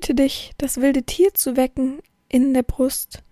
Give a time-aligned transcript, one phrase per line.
[0.00, 1.98] Hüte dich, das wilde Tier zu wecken
[2.30, 3.22] in der Brust,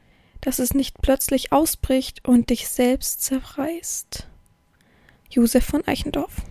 [0.42, 4.29] dass es nicht plötzlich ausbricht und dich selbst zerreißt.
[5.31, 6.42] Josef von Eichendorff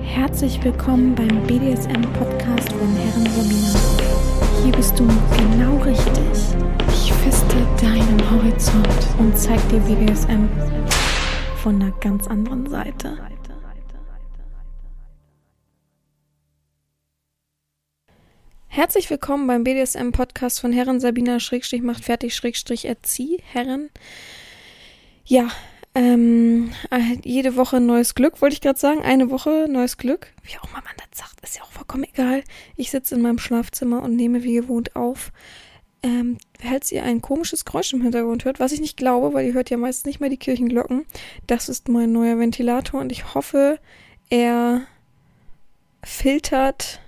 [0.00, 4.64] Herzlich willkommen beim BDSM-Podcast von Herren Sabina.
[4.64, 5.06] Hier bist du
[5.36, 6.56] genau richtig.
[6.94, 8.88] Ich feste deinen Horizont
[9.18, 10.48] und zeig dir BDSM
[11.62, 13.18] von einer ganz anderen Seite.
[18.74, 23.90] Herzlich willkommen beim BDSM-Podcast von Herren Sabina Schrägstrich macht fertig Schrägstrich erzieh Herren.
[25.26, 25.50] Ja,
[25.94, 29.02] ähm, äh, jede Woche neues Glück, wollte ich gerade sagen.
[29.02, 30.28] Eine Woche neues Glück.
[30.42, 32.44] Wie auch immer man das sagt, ist ja auch vollkommen egal.
[32.74, 35.32] Ich sitze in meinem Schlafzimmer und nehme wie gewohnt auf.
[36.02, 39.52] Ähm, falls ihr ein komisches Geräusch im Hintergrund hört, was ich nicht glaube, weil ihr
[39.52, 41.04] hört ja meist nicht mehr die Kirchenglocken.
[41.46, 43.78] Das ist mein neuer Ventilator und ich hoffe,
[44.30, 44.86] er
[46.02, 47.01] filtert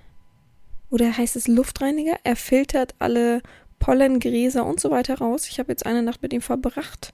[0.89, 2.15] oder heißt es Luftreiniger?
[2.23, 3.41] Er filtert alle
[3.79, 5.47] Pollen, Gräser und so weiter raus.
[5.47, 7.13] Ich habe jetzt eine Nacht mit ihm verbracht.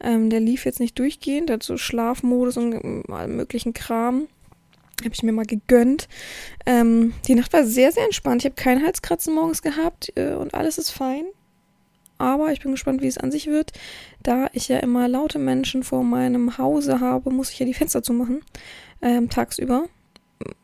[0.00, 4.26] Ähm, der lief jetzt nicht durchgehend, der hat so Schlafmodus und allen möglichen Kram.
[5.04, 6.08] Habe ich mir mal gegönnt.
[6.66, 8.42] Ähm, die Nacht war sehr, sehr entspannt.
[8.42, 11.24] Ich habe keinen Halskratzen morgens gehabt äh, und alles ist fein.
[12.18, 13.70] Aber ich bin gespannt, wie es an sich wird.
[14.24, 18.02] Da ich ja immer laute Menschen vor meinem Hause habe, muss ich ja die Fenster
[18.02, 18.40] zumachen.
[19.00, 19.84] Ähm, tagsüber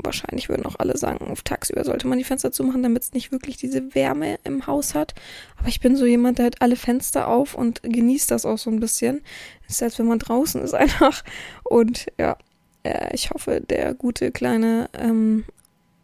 [0.03, 3.33] wahrscheinlich würden auch alle sagen, auf tagsüber sollte man die Fenster zumachen, damit es nicht
[3.33, 5.15] wirklich diese Wärme im Haus hat.
[5.59, 8.71] Aber ich bin so jemand, der hat alle Fenster auf und genießt das auch so
[8.71, 9.23] ein bisschen.
[9.67, 11.23] Das ist, als wenn man draußen ist einfach.
[11.65, 12.37] Und ja,
[12.83, 15.45] äh, ich hoffe, der gute kleine ähm,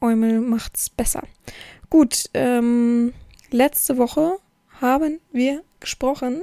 [0.01, 1.23] Eumel macht's besser.
[1.91, 3.13] Gut, ähm,
[3.51, 4.39] letzte Woche
[4.81, 6.43] haben wir gesprochen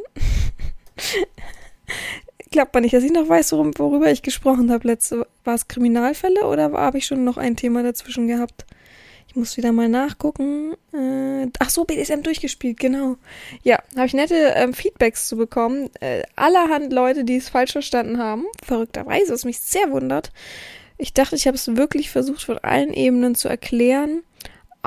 [2.52, 5.28] klappt man nicht, dass ich noch weiß, worum, worüber ich gesprochen habe letzte.
[5.44, 8.66] War es Kriminalfälle oder habe ich schon noch ein Thema dazwischen gehabt?
[9.28, 10.74] Ich muss wieder mal nachgucken.
[10.94, 13.18] Äh, ach so, BDSM durchgespielt, genau.
[13.64, 15.90] Ja, habe ich nette ähm, Feedbacks zu bekommen.
[16.00, 18.46] Äh, allerhand Leute, die es falsch verstanden haben.
[18.64, 20.32] Verrückterweise, was mich sehr wundert.
[20.98, 24.24] Ich dachte, ich habe es wirklich versucht, von allen Ebenen zu erklären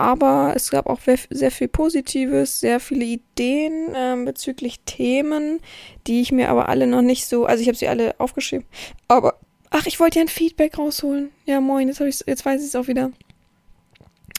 [0.00, 1.00] aber es gab auch
[1.30, 5.60] sehr viel Positives, sehr viele Ideen ähm, bezüglich Themen,
[6.06, 8.66] die ich mir aber alle noch nicht so, also ich habe sie alle aufgeschrieben,
[9.08, 9.38] aber
[9.70, 11.30] ach, ich wollte ja ein Feedback rausholen.
[11.46, 13.12] Ja, moin, jetzt, ich, jetzt weiß ich es auch wieder.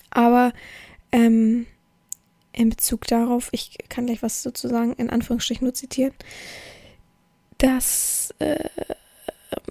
[0.10, 0.52] Aber
[1.12, 1.66] ähm,
[2.54, 6.14] in Bezug darauf, ich kann gleich was sozusagen in Anführungsstrichen nur zitieren,
[7.58, 9.62] dass äh, ähm,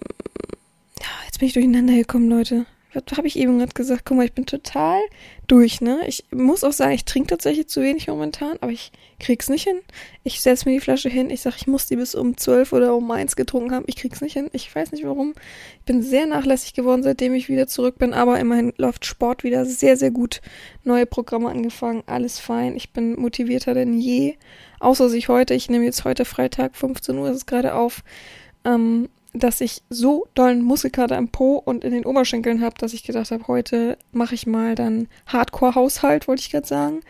[1.00, 4.02] ja, jetzt bin ich durcheinander gekommen, Leute habe ich eben gerade gesagt?
[4.04, 5.00] Guck mal, ich bin total
[5.46, 6.00] durch, ne?
[6.06, 9.80] Ich muss auch sagen, ich trinke tatsächlich zu wenig momentan, aber ich krieg's nicht hin.
[10.24, 12.94] Ich setze mir die Flasche hin, ich sage, ich muss die bis um zwölf oder
[12.94, 13.84] um eins getrunken haben.
[13.86, 14.48] Ich krieg's nicht hin.
[14.52, 15.34] Ich weiß nicht warum.
[15.78, 19.64] Ich bin sehr nachlässig geworden, seitdem ich wieder zurück bin, aber immerhin läuft Sport wieder
[19.64, 20.40] sehr, sehr gut.
[20.84, 22.76] Neue Programme angefangen, alles fein.
[22.76, 24.36] Ich bin motivierter denn je.
[24.80, 28.02] Außer sich heute, ich nehme jetzt heute Freitag, 15 Uhr ist es gerade auf.
[28.64, 33.04] Ähm, dass ich so dollen Muskelkater im Po und in den Oberschenkeln habe, dass ich
[33.04, 37.00] gedacht habe, heute mache ich mal dann Hardcore-Haushalt, wollte ich gerade sagen.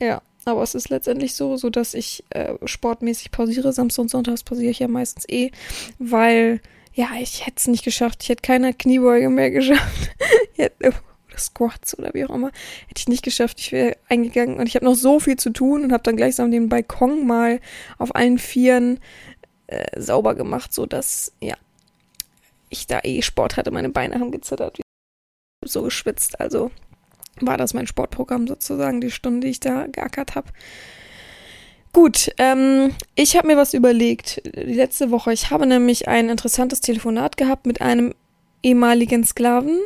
[0.00, 3.72] Ja, aber es ist letztendlich so, so dass ich äh, sportmäßig pausiere.
[3.72, 5.50] Samstag und Sonntags pausiere ich ja meistens eh,
[5.98, 6.60] weil
[6.94, 8.22] ja, ich hätte es nicht geschafft.
[8.22, 10.10] Ich hätte keine Kniebeuge mehr geschafft.
[10.56, 12.50] hätte, oder Squats oder wie auch immer.
[12.88, 13.60] Hätte ich nicht geschafft.
[13.60, 16.50] Ich wäre eingegangen und ich habe noch so viel zu tun und habe dann gleichsam
[16.50, 17.60] den Balkon mal
[17.98, 18.98] auf allen Vieren
[19.68, 21.54] äh, sauber gemacht, so dass ja
[22.70, 23.70] ich da eh Sport hatte.
[23.70, 24.78] Meine Beine haben gezittert,
[25.64, 26.40] so geschwitzt.
[26.40, 26.70] Also
[27.40, 30.48] war das mein Sportprogramm sozusagen, die Stunde, die ich da geackert habe.
[31.92, 35.32] Gut, ähm, ich habe mir was überlegt die letzte Woche.
[35.32, 38.14] Ich habe nämlich ein interessantes Telefonat gehabt mit einem
[38.62, 39.78] ehemaligen Sklaven,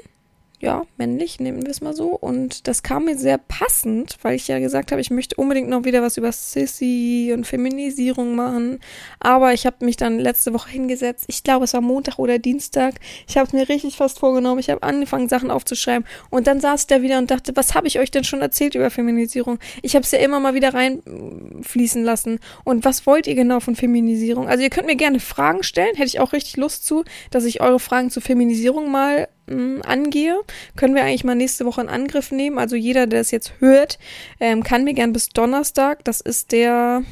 [0.62, 2.10] ja, männlich, nehmen wir es mal so.
[2.10, 5.84] Und das kam mir sehr passend, weil ich ja gesagt habe, ich möchte unbedingt noch
[5.84, 8.78] wieder was über Sissy und Feminisierung machen.
[9.18, 11.24] Aber ich habe mich dann letzte Woche hingesetzt.
[11.26, 12.94] Ich glaube, es war Montag oder Dienstag.
[13.26, 14.60] Ich habe es mir richtig fast vorgenommen.
[14.60, 16.06] Ich habe angefangen, Sachen aufzuschreiben.
[16.30, 18.76] Und dann saß ich da wieder und dachte, was habe ich euch denn schon erzählt
[18.76, 19.58] über Feminisierung?
[19.82, 22.38] Ich habe es ja immer mal wieder reinfließen lassen.
[22.62, 24.46] Und was wollt ihr genau von Feminisierung?
[24.46, 25.96] Also ihr könnt mir gerne Fragen stellen.
[25.96, 30.40] Hätte ich auch richtig Lust zu, dass ich eure Fragen zur Feminisierung mal ähm, angehe,
[30.76, 32.58] können wir eigentlich mal nächste Woche in Angriff nehmen.
[32.58, 33.98] Also jeder, der das jetzt hört,
[34.40, 37.02] ähm, kann mir gern bis Donnerstag, das ist der,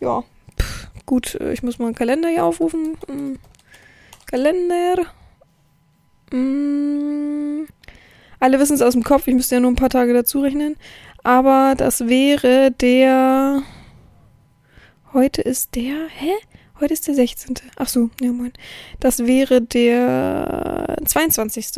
[0.00, 0.24] ja,
[0.60, 2.96] pff, gut, äh, ich muss mal einen Kalender hier aufrufen.
[3.06, 3.38] Hm,
[4.26, 5.06] Kalender.
[6.30, 7.66] Hm,
[8.40, 10.76] alle wissen es aus dem Kopf, ich müsste ja nur ein paar Tage dazu rechnen.
[11.22, 13.62] Aber das wäre der.
[15.12, 16.08] Heute ist der.
[16.08, 16.32] Hä?
[16.82, 17.54] Heute ist der 16.
[17.76, 18.52] Ach so, ja moin.
[18.98, 21.68] Das wäre der 22.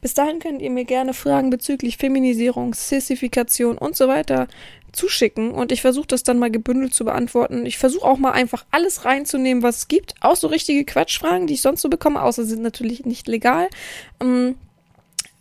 [0.00, 4.46] Bis dahin könnt ihr mir gerne Fragen bezüglich Feminisierung, Sissifikation und so weiter
[4.92, 7.66] zuschicken und ich versuche das dann mal gebündelt zu beantworten.
[7.66, 10.14] Ich versuche auch mal einfach alles reinzunehmen, was es gibt.
[10.20, 13.66] Auch so richtige Quatschfragen, die ich sonst so bekomme, außer sind natürlich nicht legal.
[14.22, 14.54] Ähm,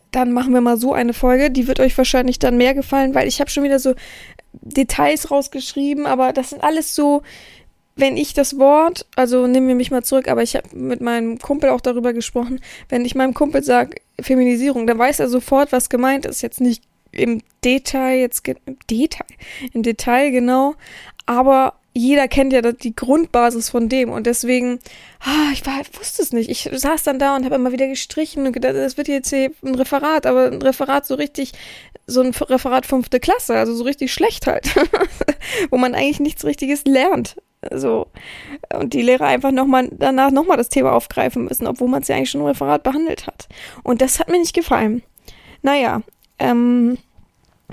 [0.09, 1.51] dann machen wir mal so eine Folge.
[1.51, 3.93] Die wird euch wahrscheinlich dann mehr gefallen, weil ich habe schon wieder so
[4.53, 7.21] Details rausgeschrieben, aber das sind alles so
[7.95, 11.37] wenn ich das Wort, also nehmen wir mich mal zurück, aber ich habe mit meinem
[11.39, 12.59] Kumpel auch darüber gesprochen,
[12.89, 16.41] wenn ich meinem Kumpel sage Feminisierung, dann weiß er sofort, was gemeint ist.
[16.41, 19.25] Jetzt nicht im Detail, jetzt im Detail,
[19.73, 20.75] im Detail genau,
[21.25, 24.79] aber jeder kennt ja die Grundbasis von dem und deswegen,
[25.19, 26.49] ah, ich war, wusste es nicht.
[26.49, 29.51] Ich saß dann da und habe immer wieder gestrichen und gedacht, das wird jetzt hier
[29.63, 31.51] ein Referat, aber ein Referat so richtig,
[32.07, 34.75] so ein Referat fünfte Klasse, also so richtig schlecht halt,
[35.69, 37.35] wo man eigentlich nichts Richtiges lernt.
[37.71, 38.07] So.
[38.73, 42.15] Und die Lehrer einfach nochmal danach nochmal das Thema aufgreifen müssen, obwohl man es ja
[42.15, 43.47] eigentlich schon im Referat behandelt hat.
[43.83, 45.03] Und das hat mir nicht gefallen.
[45.61, 46.01] Naja,
[46.39, 46.97] ähm,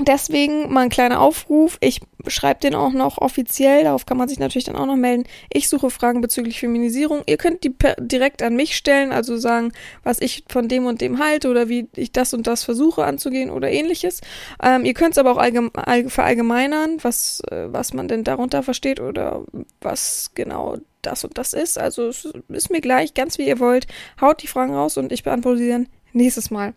[0.03, 1.77] Deswegen mal ein kleiner Aufruf.
[1.81, 3.85] Ich schreibe den auch noch offiziell.
[3.85, 5.25] Darauf kann man sich natürlich dann auch noch melden.
[5.53, 7.23] Ich suche Fragen bezüglich Feminisierung.
[7.27, 11.19] Ihr könnt die direkt an mich stellen, also sagen, was ich von dem und dem
[11.19, 14.23] halte oder wie ich das und das versuche anzugehen oder ähnliches.
[14.63, 15.71] Ähm, ihr könnt es aber auch allgeme
[16.09, 19.45] verallgemeinern, was, äh, was man denn darunter versteht oder
[19.81, 21.79] was genau das und das ist.
[21.79, 23.87] Also es ist mir gleich, ganz wie ihr wollt.
[24.21, 26.75] Haut die Fragen raus und ich beantworte sie dann nächstes Mal.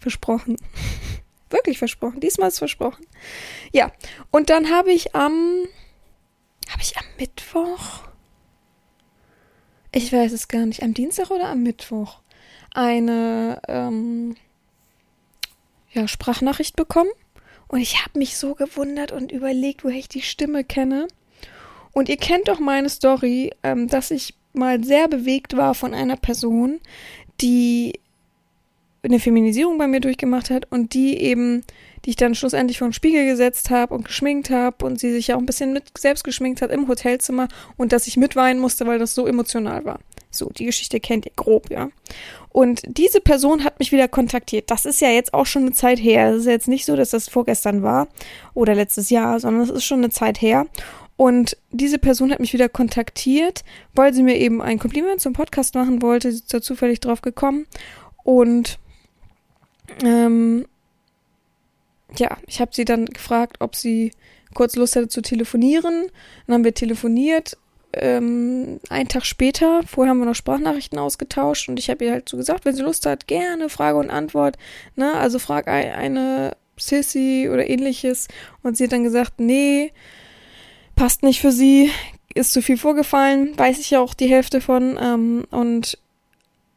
[0.00, 0.56] Versprochen.
[1.54, 2.18] Wirklich versprochen.
[2.20, 3.06] Diesmal ist versprochen.
[3.72, 3.92] Ja.
[4.30, 5.64] Und dann habe ich am.
[6.68, 8.02] Habe ich am Mittwoch?
[9.92, 10.82] Ich weiß es gar nicht.
[10.82, 12.20] Am Dienstag oder am Mittwoch?
[12.72, 14.34] Eine ähm,
[15.92, 17.10] ja, Sprachnachricht bekommen.
[17.68, 21.06] Und ich habe mich so gewundert und überlegt, woher ich die Stimme kenne.
[21.92, 26.16] Und ihr kennt doch meine Story, ähm, dass ich mal sehr bewegt war von einer
[26.16, 26.80] Person,
[27.40, 28.00] die
[29.04, 31.62] eine Feminisierung bei mir durchgemacht hat und die eben,
[32.04, 35.28] die ich dann schlussendlich vor den Spiegel gesetzt habe und geschminkt habe und sie sich
[35.28, 38.86] ja auch ein bisschen mit selbst geschminkt hat im Hotelzimmer und dass ich mitweinen musste,
[38.86, 40.00] weil das so emotional war.
[40.30, 41.90] So, die Geschichte kennt ihr grob, ja.
[42.50, 44.70] Und diese Person hat mich wieder kontaktiert.
[44.70, 46.30] Das ist ja jetzt auch schon eine Zeit her.
[46.30, 48.08] Es ist jetzt nicht so, dass das vorgestern war
[48.52, 50.66] oder letztes Jahr, sondern es ist schon eine Zeit her.
[51.16, 53.64] Und diese Person hat mich wieder kontaktiert,
[53.94, 56.32] weil sie mir eben ein Kompliment zum Podcast machen wollte.
[56.32, 57.66] Sie ist da zufällig drauf gekommen.
[58.24, 58.78] Und
[60.02, 60.66] ähm,
[62.16, 64.12] ja, ich habe sie dann gefragt, ob sie
[64.54, 66.06] kurz Lust hätte zu telefonieren.
[66.46, 67.56] Dann haben wir telefoniert.
[67.92, 72.28] Ähm, einen Tag später, vorher haben wir noch Sprachnachrichten ausgetauscht und ich habe ihr halt
[72.28, 74.56] so gesagt, wenn sie Lust hat, gerne Frage und Antwort.
[74.96, 75.14] Ne?
[75.14, 78.28] Also frag eine Sissy oder ähnliches.
[78.62, 79.92] Und sie hat dann gesagt, nee,
[80.96, 81.90] passt nicht für sie,
[82.34, 84.98] ist zu viel vorgefallen, weiß ich ja auch die Hälfte von.
[85.00, 85.98] Ähm, und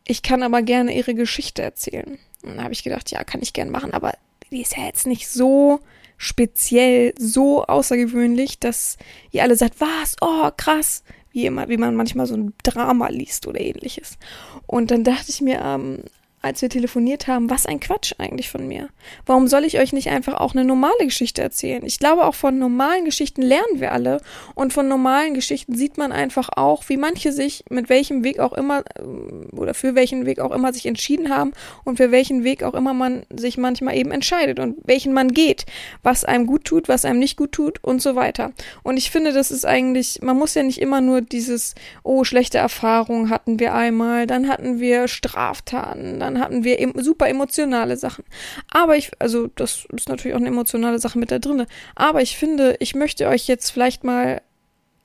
[0.05, 2.19] ich kann aber gerne ihre Geschichte erzählen.
[2.47, 4.13] Und dann habe ich gedacht, ja, kann ich gern machen, aber
[4.51, 5.79] die ist ja jetzt nicht so
[6.17, 8.97] speziell, so außergewöhnlich, dass
[9.31, 13.45] ihr alle sagt, was, oh, krass, wie immer, wie man manchmal so ein Drama liest
[13.47, 14.17] oder ähnliches.
[14.65, 16.03] Und dann dachte ich mir, ähm,
[16.41, 18.89] als wir telefoniert haben, was ein Quatsch eigentlich von mir.
[19.25, 21.83] Warum soll ich euch nicht einfach auch eine normale Geschichte erzählen?
[21.85, 24.21] Ich glaube, auch von normalen Geschichten lernen wir alle.
[24.53, 28.53] Und von normalen Geschichten sieht man einfach auch, wie manche sich mit welchem Weg auch
[28.53, 31.53] immer äh, oder für welchen Weg auch immer sich entschieden haben
[31.83, 35.65] und für welchen Weg auch immer man sich manchmal eben entscheidet und welchen man geht,
[36.03, 38.51] was einem gut tut, was einem nicht gut tut und so weiter.
[38.83, 42.59] Und ich finde, das ist eigentlich, man muss ja nicht immer nur dieses, oh, schlechte
[42.59, 48.25] Erfahrungen hatten wir einmal, dann hatten wir Straftaten, dann hatten wir super emotionale Sachen.
[48.69, 51.65] Aber ich, also das ist natürlich auch eine emotionale Sache mit da drin.
[51.95, 54.41] Aber ich finde, ich möchte euch jetzt vielleicht mal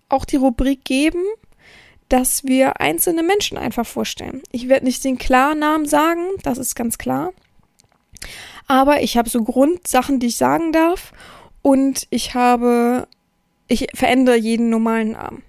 [0.09, 1.23] auch die Rubrik geben,
[2.09, 4.43] dass wir einzelne Menschen einfach vorstellen.
[4.51, 7.33] Ich werde nicht den Klarnamen sagen, das ist ganz klar.
[8.67, 11.13] Aber ich habe so Grundsachen, die ich sagen darf.
[11.63, 13.07] Und ich habe,
[13.69, 15.45] ich verändere jeden normalen Namen.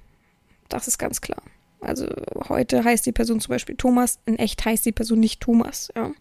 [0.69, 1.41] Das ist ganz klar.
[1.83, 2.07] Also
[2.49, 6.11] heute heißt die Person zum Beispiel Thomas, in echt heißt die Person nicht Thomas, ja.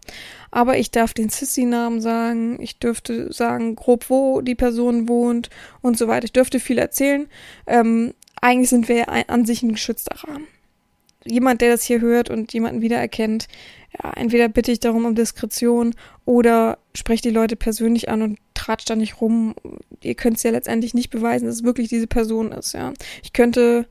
[0.51, 5.51] Aber ich darf den Sissy-Namen sagen, ich dürfte sagen, grob wo die Person wohnt
[5.81, 6.25] und so weiter.
[6.25, 7.29] Ich dürfte viel erzählen.
[7.67, 10.47] Ähm, eigentlich sind wir an sich ein geschützter Rahmen.
[11.25, 13.47] Jemand, der das hier hört und jemanden wiedererkennt,
[14.03, 18.91] ja, entweder bitte ich darum um Diskretion oder spreche die Leute persönlich an und tratscht
[18.91, 19.55] da nicht rum.
[20.03, 22.93] Ihr könnt es ja letztendlich nicht beweisen, dass es wirklich diese Person ist, ja.
[23.23, 23.87] Ich könnte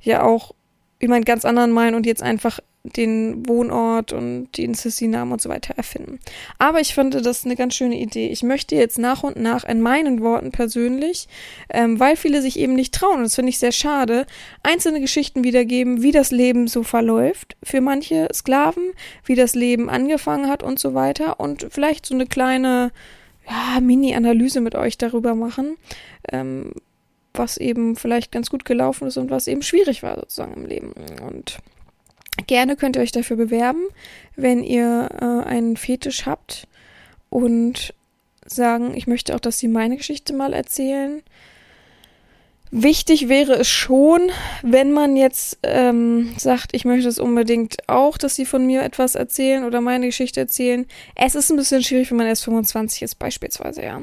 [0.00, 0.54] ja auch
[1.00, 2.60] jemand ganz anderen meinen und jetzt einfach
[2.96, 6.20] den Wohnort und den Sissy-Namen und so weiter erfinden.
[6.58, 8.28] Aber ich finde das eine ganz schöne Idee.
[8.28, 11.28] Ich möchte jetzt nach und nach in meinen Worten persönlich,
[11.70, 14.26] ähm, weil viele sich eben nicht trauen, und das finde ich sehr schade,
[14.62, 18.92] einzelne Geschichten wiedergeben, wie das Leben so verläuft für manche Sklaven,
[19.24, 22.92] wie das Leben angefangen hat und so weiter und vielleicht so eine kleine
[23.48, 25.76] ja, Mini-Analyse mit euch darüber machen,
[26.30, 26.72] ähm,
[27.38, 30.92] was eben vielleicht ganz gut gelaufen ist und was eben schwierig war sozusagen im Leben.
[31.22, 31.58] Und
[32.46, 33.82] Gerne könnt ihr euch dafür bewerben,
[34.36, 36.68] wenn ihr äh, einen Fetisch habt
[37.30, 37.94] und
[38.46, 41.22] sagen, ich möchte auch, dass sie meine Geschichte mal erzählen.
[42.70, 44.30] Wichtig wäre es schon,
[44.62, 49.14] wenn man jetzt ähm, sagt, ich möchte es unbedingt auch, dass sie von mir etwas
[49.14, 50.86] erzählen oder meine Geschichte erzählen.
[51.14, 54.02] Es ist ein bisschen schwierig, wenn man erst 25 ist, beispielsweise, ja.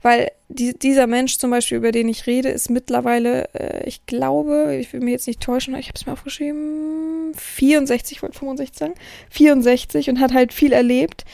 [0.00, 4.76] Weil die, dieser Mensch zum Beispiel, über den ich rede, ist mittlerweile, äh, ich glaube,
[4.80, 8.78] ich will mir jetzt nicht täuschen, ich habe es mir aufgeschrieben, 64, ich wollte 65
[8.78, 8.94] sagen,
[9.30, 11.24] 64 und hat halt viel erlebt.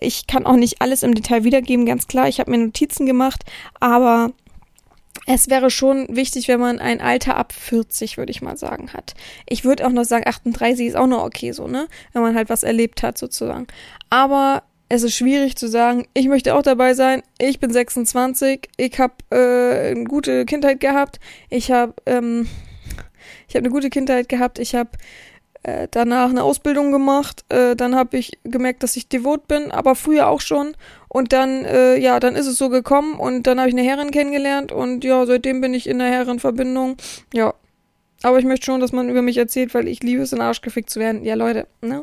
[0.00, 2.28] Ich kann auch nicht alles im Detail wiedergeben, ganz klar.
[2.28, 3.44] Ich habe mir Notizen gemacht,
[3.80, 4.32] aber
[5.26, 9.14] es wäre schon wichtig, wenn man ein Alter ab 40, würde ich mal sagen, hat.
[9.48, 11.88] Ich würde auch noch sagen, 38 ist auch noch okay, so, ne?
[12.12, 13.66] Wenn man halt was erlebt hat, sozusagen.
[14.08, 18.98] Aber es ist schwierig zu sagen, ich möchte auch dabei sein, ich bin 26, ich
[19.00, 21.18] habe äh, eine gute Kindheit gehabt,
[21.50, 22.48] ich habe ähm,
[23.48, 24.90] ich habe eine gute Kindheit gehabt, ich habe
[25.64, 29.96] äh, danach eine Ausbildung gemacht, äh, dann habe ich gemerkt, dass ich devot bin, aber
[29.96, 30.76] früher auch schon
[31.08, 34.10] und dann, äh, ja, dann ist es so gekommen und dann habe ich eine Herrin
[34.10, 36.96] kennengelernt und ja, seitdem bin ich in der Herrenverbindung.
[37.32, 37.54] Ja.
[38.22, 40.46] Aber ich möchte schon, dass man über mich erzählt, weil ich liebe es, in den
[40.46, 41.22] Arsch gefickt zu werden.
[41.22, 42.02] Ja, Leute, ne?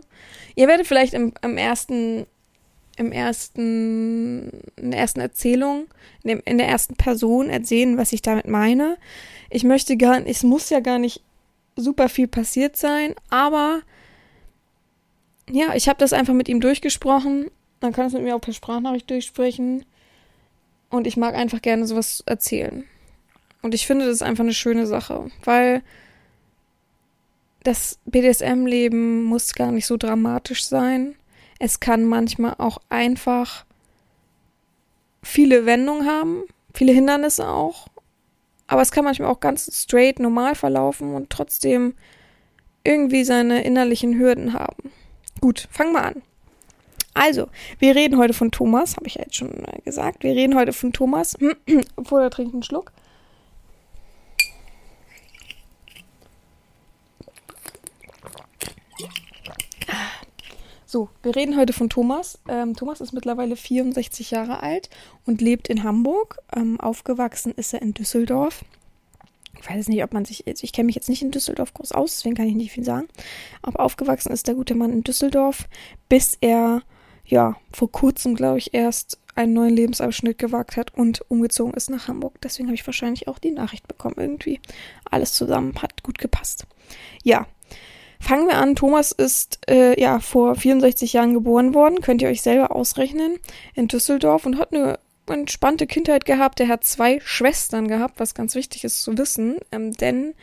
[0.56, 2.28] Ihr werdet vielleicht im, im ersten,
[2.98, 5.88] im ersten, in der ersten Erzählung,
[6.24, 8.98] in, dem, in der ersten Person erzählen, was ich damit meine.
[9.50, 11.24] Ich möchte gar nicht, es muss ja gar nicht
[11.76, 13.82] super viel passiert sein, aber
[15.50, 17.50] ja, ich habe das einfach mit ihm durchgesprochen
[17.84, 19.86] man kann es mit mir auch per Sprachnachricht durchsprechen.
[20.90, 22.86] Und ich mag einfach gerne sowas erzählen.
[23.62, 25.84] Und ich finde, das ist einfach eine schöne Sache, weil
[27.64, 31.16] das BDSM-Leben muss gar nicht so dramatisch sein.
[31.60, 33.66] Es kann manchmal auch einfach
[35.22, 37.88] viele Wendungen haben, viele Hindernisse auch.
[38.68, 41.96] Aber es kann manchmal auch ganz straight normal verlaufen und trotzdem
[42.84, 44.92] irgendwie seine innerlichen Hürden haben.
[45.40, 46.22] Gut, fangen wir an.
[47.14, 47.48] Also,
[47.80, 49.52] wir reden heute von Thomas, habe ich ja jetzt schon
[49.86, 50.24] gesagt.
[50.24, 51.38] Wir reden heute von Thomas.
[51.96, 52.92] Obwohl er trinkt einen Schluck.
[60.94, 62.38] So, wir reden heute von Thomas.
[62.48, 64.92] Ähm, Thomas ist mittlerweile 64 Jahre alt
[65.26, 66.38] und lebt in Hamburg.
[66.56, 68.64] Ähm, aufgewachsen ist er in Düsseldorf.
[69.60, 72.18] Ich weiß nicht, ob man sich, ich kenne mich jetzt nicht in Düsseldorf groß aus,
[72.18, 73.08] deswegen kann ich nicht viel sagen.
[73.64, 75.68] Aber aufgewachsen ist der gute Mann in Düsseldorf,
[76.10, 76.84] bis er
[77.26, 82.08] ja, vor kurzem, glaube ich, erst einen neuen Lebensabschnitt gewagt hat und umgezogen ist nach
[82.08, 82.40] Hamburg.
[82.42, 84.60] Deswegen habe ich wahrscheinlich auch die Nachricht bekommen irgendwie.
[85.10, 86.66] Alles zusammen hat gut gepasst.
[87.24, 87.48] Ja,
[88.20, 88.76] fangen wir an.
[88.76, 92.02] Thomas ist äh, ja vor 64 Jahren geboren worden.
[92.02, 93.40] Könnt ihr euch selber ausrechnen
[93.74, 96.60] in Düsseldorf und hat eine entspannte Kindheit gehabt.
[96.60, 100.36] Er hat zwei Schwestern gehabt, was ganz wichtig ist zu wissen, ähm, denn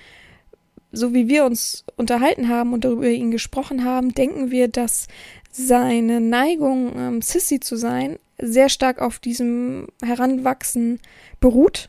[0.93, 5.07] so wie wir uns unterhalten haben und darüber ihn gesprochen haben, denken wir, dass
[5.51, 11.01] seine Neigung, ähm, Sissy zu sein, sehr stark auf diesem Heranwachsen
[11.41, 11.89] beruht,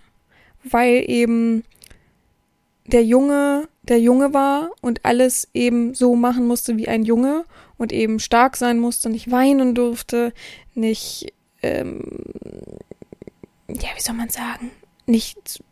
[0.64, 1.64] weil eben
[2.86, 7.46] der Junge der Junge war und alles eben so machen musste wie ein Junge
[7.78, 10.34] und eben stark sein musste, nicht weinen durfte,
[10.76, 12.02] nicht, ähm,
[13.68, 14.72] ja, wie soll man sagen,
[15.08, 15.64] nicht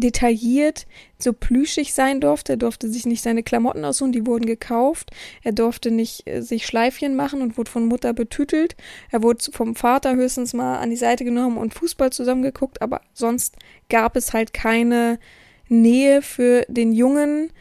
[0.00, 0.86] detailliert
[1.18, 2.54] so plüschig sein durfte.
[2.54, 5.10] Er durfte sich nicht seine Klamotten aussuchen, die wurden gekauft.
[5.42, 8.76] Er durfte nicht äh, sich Schleifchen machen und wurde von Mutter betütelt.
[9.10, 13.56] Er wurde vom Vater höchstens mal an die Seite genommen und Fußball zusammengeguckt, aber sonst
[13.88, 15.18] gab es halt keine
[15.68, 17.52] Nähe für den Jungen,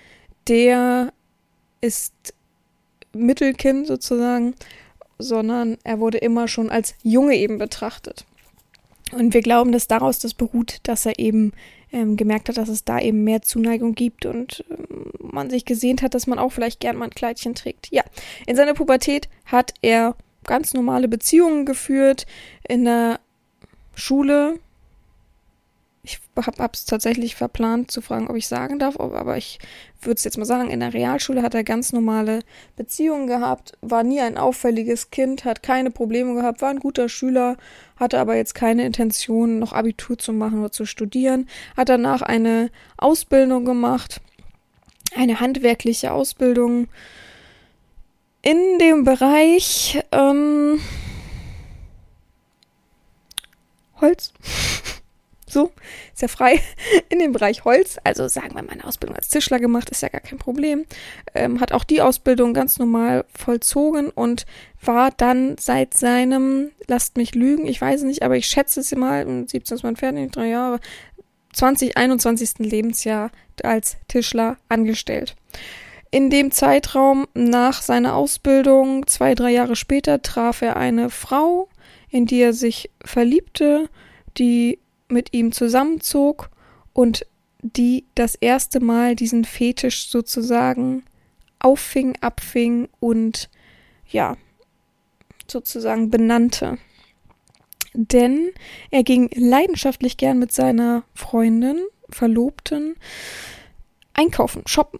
[0.48, 1.14] der
[1.82, 2.14] ist
[3.14, 4.56] Mittelkind sozusagen,
[5.20, 8.26] sondern er wurde immer schon als Junge eben betrachtet.
[9.12, 11.54] Und wir glauben, dass daraus das beruht, dass er eben
[11.92, 16.02] ähm, gemerkt hat, dass es da eben mehr Zuneigung gibt und ähm, man sich gesehnt
[16.02, 17.90] hat, dass man auch vielleicht gern mal ein Kleidchen trägt.
[17.92, 18.04] Ja,
[18.46, 22.26] in seiner Pubertät hat er ganz normale Beziehungen geführt
[22.68, 23.20] in der
[23.96, 24.60] Schule
[26.04, 29.60] ich habe es tatsächlich verplant zu fragen, ob ich sagen darf, aber ich
[30.02, 32.40] würde es jetzt mal sagen, in der Realschule hat er ganz normale
[32.78, 37.58] Beziehungen gehabt, war nie ein auffälliges Kind, hat keine Probleme gehabt, war ein guter Schüler,
[37.98, 42.72] hatte aber jetzt keine Intention, noch Abitur zu machen oder zu studieren, hat danach eine
[42.98, 44.22] Ausbildung gemacht,
[45.16, 46.88] eine handwerkliche Ausbildung,
[48.42, 50.80] in dem Bereich ähm,
[54.00, 54.34] Holz.
[55.52, 55.72] so,
[56.14, 56.60] ist ja frei
[57.10, 57.98] in dem Bereich Holz.
[58.04, 60.86] Also sagen wir mal eine Ausbildung als Tischler gemacht, ist ja gar kein Problem.
[61.34, 64.46] Ähm, hat auch die Ausbildung ganz normal vollzogen und
[64.82, 68.96] war dann seit seinem, lasst mich lügen, ich weiß es nicht, aber ich schätze es
[68.96, 70.80] mal, 17 ist mein Pferd, drei Jahre,
[71.54, 72.60] 20, 21.
[72.60, 73.32] Lebensjahr
[73.64, 75.36] als Tischler angestellt.
[76.12, 81.70] In dem Zeitraum nach seiner Ausbildung, zwei, drei Jahre später, traf er eine Frau,
[82.10, 83.90] in die er sich verliebte,
[84.38, 84.80] die
[85.10, 86.50] mit ihm zusammenzog
[86.94, 87.26] und
[87.62, 91.04] die das erste Mal diesen Fetisch sozusagen
[91.60, 93.50] auffing, abfing und
[94.08, 94.38] ja,
[95.48, 96.78] sozusagen benannte.
[97.94, 98.52] Denn
[98.92, 102.96] er ging leidenschaftlich gern mit seiner Freundin, Verlobten,
[104.14, 105.00] einkaufen, shoppen.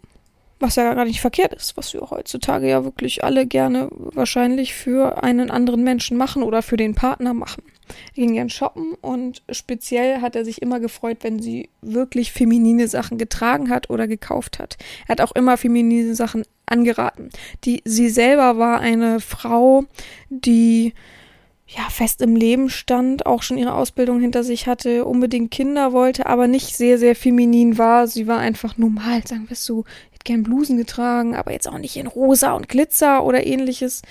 [0.60, 5.24] Was ja gar nicht verkehrt ist, was wir heutzutage ja wirklich alle gerne wahrscheinlich für
[5.24, 7.64] einen anderen Menschen machen oder für den Partner machen.
[8.16, 12.88] Die ging gern shoppen und speziell hat er sich immer gefreut, wenn sie wirklich feminine
[12.88, 14.78] Sachen getragen hat oder gekauft hat.
[15.08, 17.30] Er hat auch immer feminine Sachen angeraten.
[17.66, 19.86] Die, sie selber war eine Frau,
[20.30, 20.94] die
[21.68, 26.26] ja, fest im Leben stand, auch schon ihre Ausbildung hinter sich hatte, unbedingt Kinder wollte,
[26.26, 28.08] aber nicht sehr, sehr feminin war.
[28.08, 29.86] Sie war einfach normal, sagen wir es so.
[30.20, 34.02] Hat gern Blusen getragen, aber jetzt auch nicht in rosa und Glitzer oder ähnliches.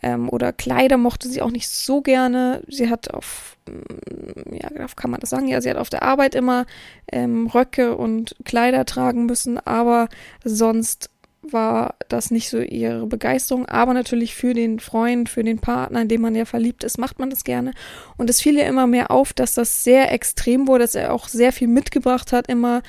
[0.00, 2.62] Ähm, oder Kleider mochte sie auch nicht so gerne.
[2.68, 5.48] Sie hat auf, mm, ja, kann man das sagen?
[5.48, 6.66] Ja, sie hat auf der Arbeit immer
[7.10, 10.08] ähm, Röcke und Kleider tragen müssen, aber
[10.44, 11.10] sonst
[11.52, 16.08] war das nicht so ihre Begeisterung, aber natürlich für den Freund, für den Partner, in
[16.08, 17.72] dem man ja verliebt ist, macht man das gerne.
[18.16, 21.28] Und es fiel ihr immer mehr auf, dass das sehr extrem wurde, dass er auch
[21.28, 22.82] sehr viel mitgebracht hat, immer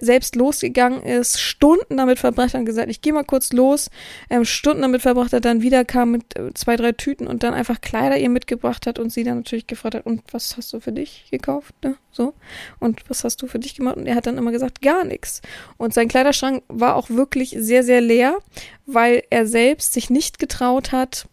[0.00, 3.90] selbst losgegangen ist, Stunden damit verbracht hat, gesagt, ich gehe mal kurz los,
[4.28, 7.54] ähm, Stunden damit verbracht hat, dann wieder kam mit äh, zwei, drei Tüten und dann
[7.54, 10.80] einfach Kleider ihr mitgebracht hat und sie dann natürlich gefragt hat, und was hast du
[10.80, 11.74] für dich gekauft?
[11.82, 11.96] Ne?
[12.12, 12.34] So.
[12.78, 13.96] Und was hast du für dich gemacht?
[13.96, 15.42] Und er hat dann immer gesagt, gar nichts.
[15.76, 18.38] Und sein Kleiderschrank war auch wirklich sehr, sehr leer,
[18.86, 21.28] weil er selbst sich nicht getraut hat,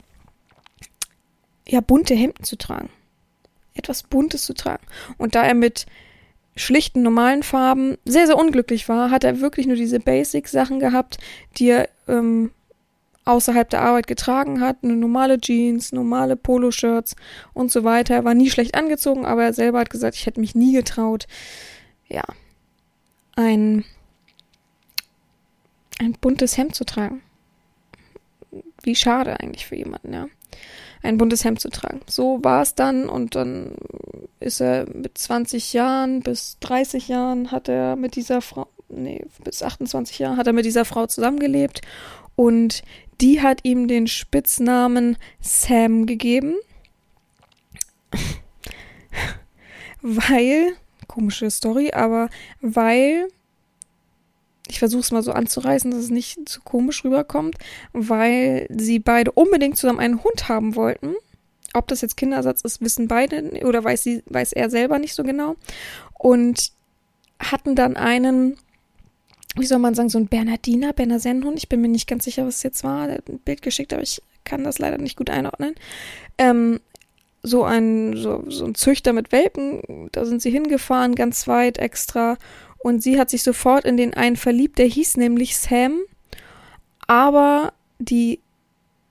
[1.67, 2.89] ja, bunte Hemden zu tragen.
[3.73, 4.85] Etwas Buntes zu tragen.
[5.17, 5.85] Und da er mit
[6.55, 11.17] schlichten, normalen Farben sehr, sehr unglücklich war, hat er wirklich nur diese Basic-Sachen gehabt,
[11.57, 12.51] die er ähm,
[13.27, 14.77] außerhalb der Arbeit getragen hat.
[14.83, 17.15] Eine normale Jeans, normale Poloshirts
[17.53, 18.15] und so weiter.
[18.15, 21.27] Er war nie schlecht angezogen, aber er selber hat gesagt, ich hätte mich nie getraut,
[22.07, 22.23] ja,
[23.35, 23.85] ein,
[25.99, 27.21] ein buntes Hemd zu tragen.
[28.81, 30.27] Wie schade eigentlich für jemanden, ja.
[31.03, 32.01] Ein buntes Hemd zu tragen.
[32.07, 33.75] So war es dann und dann
[34.39, 39.61] ist er mit 20 Jahren bis 30 Jahren hat er mit dieser Frau, nee, bis
[39.61, 41.81] 28 Jahren hat er mit dieser Frau zusammengelebt
[42.35, 42.83] und
[43.21, 46.55] die hat ihm den Spitznamen Sam gegeben,
[50.01, 50.73] weil,
[51.07, 52.29] komische Story, aber
[52.61, 53.27] weil,
[54.67, 57.55] ich versuche es mal so anzureißen, dass es nicht zu komisch rüberkommt,
[57.93, 61.15] weil sie beide unbedingt zusammen einen Hund haben wollten.
[61.73, 65.23] Ob das jetzt Kindersatz ist, wissen beide oder weiß, sie, weiß er selber nicht so
[65.23, 65.55] genau.
[66.13, 66.71] Und
[67.39, 68.57] hatten dann einen
[69.57, 71.57] wie soll man sagen, so ein Bernardiner, Bernarsenhund.
[71.57, 73.07] Ich bin mir nicht ganz sicher, was es jetzt war.
[73.07, 75.75] Er hat ein Bild geschickt, aber ich kann das leider nicht gut einordnen.
[76.37, 76.79] Ähm,
[77.43, 82.37] so ein, so, so ein Züchter mit Welpen, da sind sie hingefahren, ganz weit extra.
[82.79, 85.99] Und sie hat sich sofort in den einen verliebt, der hieß nämlich Sam.
[87.07, 88.39] Aber die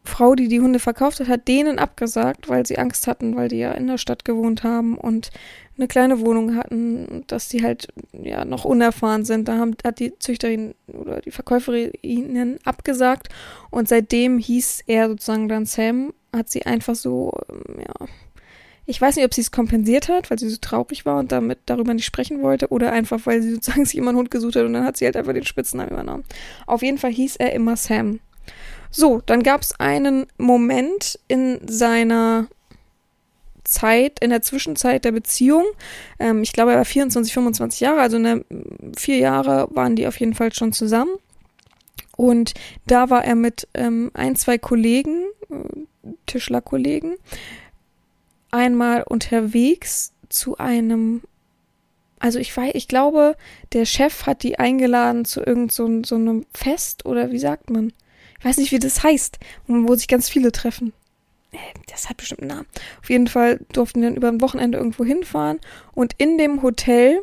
[0.05, 3.59] Frau, die die Hunde verkauft hat, hat denen abgesagt, weil sie Angst hatten, weil die
[3.59, 5.31] ja in der Stadt gewohnt haben und
[5.79, 9.49] eine kleine Wohnung hatten, dass die halt ja noch unerfahren sind.
[9.49, 13.29] Da haben, hat die Züchterin oder die Verkäuferin ihnen abgesagt
[13.71, 18.07] und seitdem hieß er sozusagen dann Sam, hat sie einfach so, ähm, ja,
[18.89, 21.59] ich weiß nicht, ob sie es kompensiert hat, weil sie so traurig war und damit
[21.67, 24.65] darüber nicht sprechen wollte oder einfach, weil sie sozusagen sich immer einen Hund gesucht hat
[24.65, 26.25] und dann hat sie halt einfach den Spitznamen übernommen.
[26.67, 28.21] Auf jeden Fall hieß er immer Sam.
[28.91, 32.47] So, dann gab es einen Moment in seiner
[33.67, 35.65] Zeit, in der Zwischenzeit der Beziehung.
[36.19, 38.45] Ähm, ich glaube, er war 24, 25 Jahre, also ne,
[38.97, 41.17] vier Jahre waren die auf jeden Fall schon zusammen.
[42.17, 42.55] Und
[42.87, 47.17] da war er mit ähm, ein, zwei Kollegen, äh, Tischlerkollegen,
[48.51, 51.23] einmal unterwegs zu einem,
[52.19, 53.37] also ich weiß, ich glaube,
[53.73, 57.93] der Chef hat die eingeladen zu irgend so, so einem Fest oder wie sagt man?
[58.39, 60.93] Ich weiß nicht, wie das heißt, wo sich ganz viele treffen.
[61.91, 62.67] Das hat bestimmt einen Namen.
[63.01, 65.61] Auf jeden Fall durften wir dann über ein Wochenende irgendwo hinfahren
[65.95, 67.23] und in dem Hotel,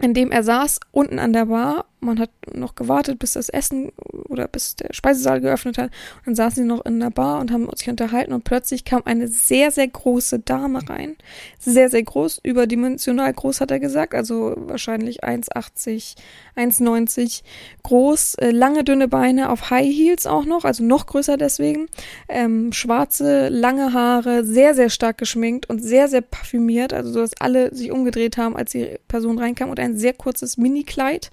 [0.00, 3.90] in dem er saß, unten an der Bar, man hat noch gewartet, bis das Essen
[4.28, 5.90] oder bis der Speisesaal geöffnet hat.
[6.18, 9.02] Und dann saßen sie noch in der Bar und haben sich unterhalten und plötzlich kam
[9.04, 11.16] eine sehr, sehr große Dame rein.
[11.58, 16.16] Sehr, sehr groß, überdimensional groß hat er gesagt, also wahrscheinlich 1,80,
[16.56, 17.42] 1,90
[17.82, 21.86] groß, äh, lange, dünne Beine auf High Heels auch noch, also noch größer deswegen.
[22.28, 27.32] Ähm, schwarze, lange Haare, sehr, sehr stark geschminkt und sehr, sehr parfümiert, also so, dass
[27.40, 31.30] alle sich umgedreht haben, als die Person reinkam und ein sehr kurzes Mini-Kleid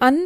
[0.00, 0.18] an.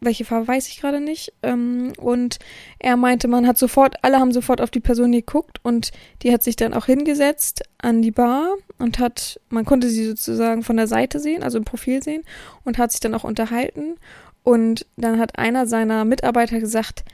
[0.00, 1.32] Welche Farbe weiß ich gerade nicht.
[1.42, 2.38] Ähm, und
[2.78, 6.42] er meinte, man hat sofort, alle haben sofort auf die Person geguckt und die hat
[6.42, 10.88] sich dann auch hingesetzt an die Bar und hat, man konnte sie sozusagen von der
[10.88, 12.24] Seite sehen, also im Profil sehen
[12.64, 13.96] und hat sich dann auch unterhalten.
[14.42, 17.04] Und dann hat einer seiner Mitarbeiter gesagt,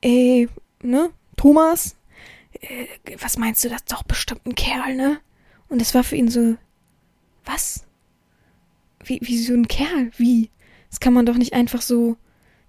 [0.00, 0.48] ey,
[0.82, 1.96] ne, Thomas,
[2.60, 2.86] äh,
[3.20, 5.18] was meinst du, das ist doch bestimmt ein Kerl, ne?
[5.68, 6.56] Und es war für ihn so,
[7.44, 7.84] was?
[9.04, 10.10] Wie, wie so ein Kerl?
[10.16, 10.50] Wie?
[10.90, 12.16] Das kann man doch nicht einfach so,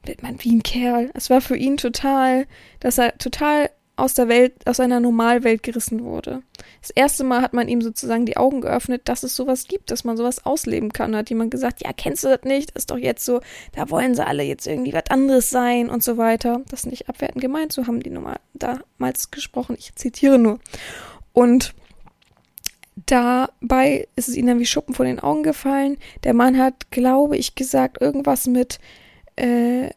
[0.06, 1.12] wie ein Kerl.
[1.14, 2.46] Es war für ihn total,
[2.80, 6.42] dass er total aus der Welt, aus seiner Normalwelt gerissen wurde.
[6.82, 10.04] Das erste Mal hat man ihm sozusagen die Augen geöffnet, dass es sowas gibt, dass
[10.04, 11.12] man sowas ausleben kann.
[11.12, 12.72] Da hat jemand gesagt, ja, kennst du das nicht?
[12.72, 13.42] Ist doch jetzt so,
[13.74, 16.62] da wollen sie alle jetzt irgendwie was anderes sein und so weiter.
[16.70, 18.18] Das nicht abwertend gemeint, so haben die
[18.54, 19.76] damals gesprochen.
[19.78, 20.60] Ich zitiere nur.
[21.32, 21.76] Und
[23.14, 26.00] Dabei ist es ihnen dann wie Schuppen von den Augen gefallen.
[26.24, 28.80] Der Mann hat, glaube ich, gesagt, irgendwas mit,
[29.36, 29.92] äh,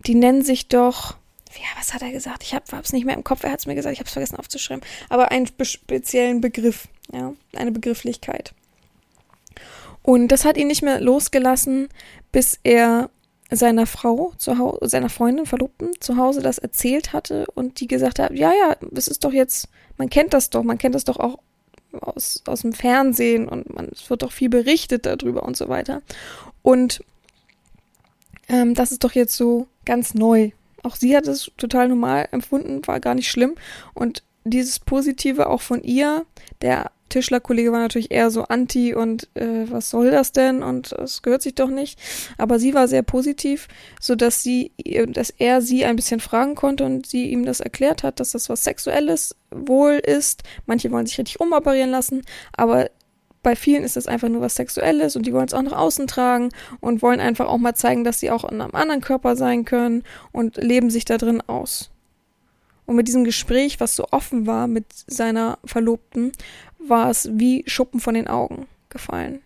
[0.00, 1.16] die nennen sich doch,
[1.54, 2.42] ja, was hat er gesagt?
[2.42, 4.12] Ich habe es nicht mehr im Kopf, er hat es mir gesagt, ich habe es
[4.12, 4.84] vergessen aufzuschreiben.
[5.08, 8.52] Aber einen speziellen Begriff, ja, eine Begrifflichkeit.
[10.02, 11.88] Und das hat ihn nicht mehr losgelassen,
[12.32, 13.08] bis er
[13.50, 18.32] seiner Frau zu seiner Freundin, Verlobten zu Hause das erzählt hatte und die gesagt hat,
[18.32, 21.38] ja, ja, das ist doch jetzt, man kennt das doch, man kennt das doch auch
[22.00, 26.02] aus, aus dem Fernsehen und man, es wird doch viel berichtet darüber und so weiter.
[26.62, 27.04] Und
[28.48, 30.50] ähm, das ist doch jetzt so ganz neu.
[30.82, 33.54] Auch sie hat es total normal empfunden, war gar nicht schlimm.
[33.94, 36.26] Und dieses Positive auch von ihr,
[36.60, 41.22] der Tischlerkollege war natürlich eher so anti und äh, was soll das denn und es
[41.22, 41.98] gehört sich doch nicht.
[42.38, 43.68] Aber sie war sehr positiv,
[44.00, 44.72] so dass sie,
[45.08, 48.48] dass er sie ein bisschen fragen konnte und sie ihm das erklärt hat, dass das
[48.48, 50.42] was Sexuelles wohl ist.
[50.66, 52.22] Manche wollen sich richtig umoperieren lassen,
[52.56, 52.88] aber
[53.42, 56.06] bei vielen ist das einfach nur was Sexuelles und die wollen es auch nach außen
[56.06, 59.64] tragen und wollen einfach auch mal zeigen, dass sie auch in einem anderen Körper sein
[59.64, 61.90] können und leben sich da drin aus.
[62.84, 66.32] Und mit diesem Gespräch, was so offen war mit seiner Verlobten,
[66.88, 69.40] war es wie Schuppen von den Augen gefallen.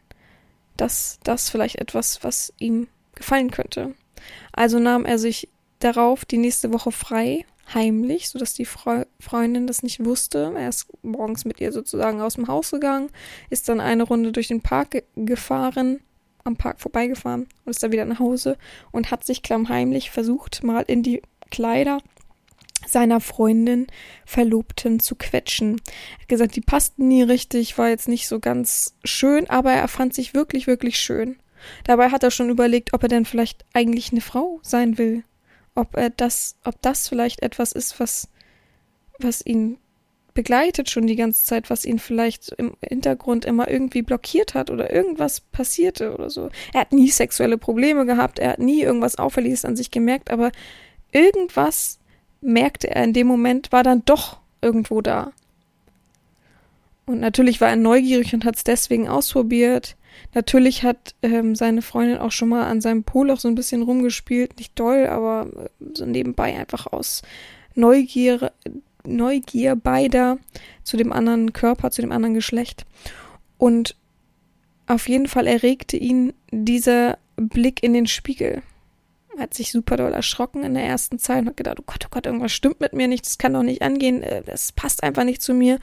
[0.76, 3.94] Dass das vielleicht etwas, was ihm gefallen könnte.
[4.52, 9.82] Also nahm er sich darauf die nächste Woche frei, heimlich, sodass die Fre Freundin das
[9.82, 10.52] nicht wusste.
[10.56, 13.10] Er ist morgens mit ihr sozusagen aus dem Haus gegangen,
[13.50, 16.00] ist dann eine Runde durch den Park ge gefahren,
[16.44, 18.56] am Park vorbeigefahren und ist dann wieder nach Hause
[18.92, 22.00] und hat sich klammheimlich versucht, mal in die Kleider
[22.86, 23.86] seiner Freundin
[24.24, 25.80] Verlobten zu quetschen.
[26.16, 29.88] Er hat gesagt, die passten nie richtig, war jetzt nicht so ganz schön, aber er
[29.88, 31.36] fand sich wirklich, wirklich schön.
[31.84, 35.24] Dabei hat er schon überlegt, ob er denn vielleicht eigentlich eine Frau sein will.
[35.74, 38.28] Ob er das, ob das vielleicht etwas ist, was,
[39.18, 39.78] was ihn
[40.36, 44.92] begleitet schon die ganze Zeit, was ihn vielleicht im Hintergrund immer irgendwie blockiert hat oder
[44.92, 46.50] irgendwas passierte oder so.
[46.72, 50.52] Er hat nie sexuelle Probleme gehabt, er hat nie irgendwas Auffälliges an sich gemerkt, aber
[51.10, 51.95] irgendwas
[52.40, 55.32] merkte er in dem Moment, war dann doch irgendwo da.
[57.06, 59.96] Und natürlich war er neugierig und hat es deswegen ausprobiert.
[60.34, 64.58] Natürlich hat ähm, seine Freundin auch schon mal an seinem Poloch so ein bisschen rumgespielt.
[64.58, 67.22] Nicht doll, aber äh, so nebenbei einfach aus
[67.74, 68.52] Neugier,
[69.04, 70.38] Neugier beider
[70.82, 72.86] zu dem anderen Körper, zu dem anderen Geschlecht.
[73.58, 73.94] Und
[74.86, 78.62] auf jeden Fall erregte ihn dieser Blick in den Spiegel
[79.38, 82.08] hat sich super doll erschrocken in der ersten Zeit und hat gedacht, oh Gott, oh
[82.10, 85.24] Gott, irgendwas stimmt mit mir nicht, das kann doch nicht angehen, äh, das passt einfach
[85.24, 85.78] nicht zu mir.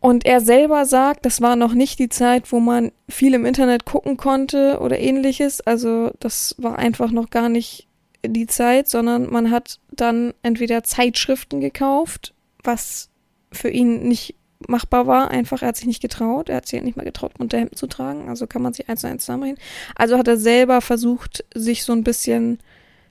[0.00, 3.84] Und er selber sagt, das war noch nicht die Zeit, wo man viel im Internet
[3.84, 5.60] gucken konnte oder ähnliches.
[5.60, 7.88] Also das war einfach noch gar nicht
[8.24, 13.10] die Zeit, sondern man hat dann entweder Zeitschriften gekauft, was
[13.50, 15.30] für ihn nicht machbar war.
[15.30, 16.48] Einfach, er hat sich nicht getraut.
[16.48, 18.28] Er hat sich halt nicht mal getraut, Unterhemden zu tragen.
[18.28, 19.58] Also kann man sich eins zu eins zusammenreden.
[19.94, 22.58] Also hat er selber versucht, sich so ein bisschen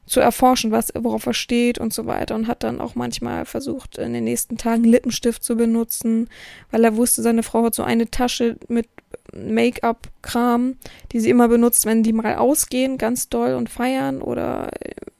[0.08, 3.98] zu erforschen, was, worauf er steht und so weiter und hat dann auch manchmal versucht,
[3.98, 6.30] in den nächsten Tagen Lippenstift zu benutzen,
[6.72, 8.88] weil er wusste, seine Frau hat so eine Tasche mit
[9.34, 10.78] Make-up-Kram,
[11.12, 14.70] die sie immer benutzt, wenn die mal ausgehen, ganz doll und feiern oder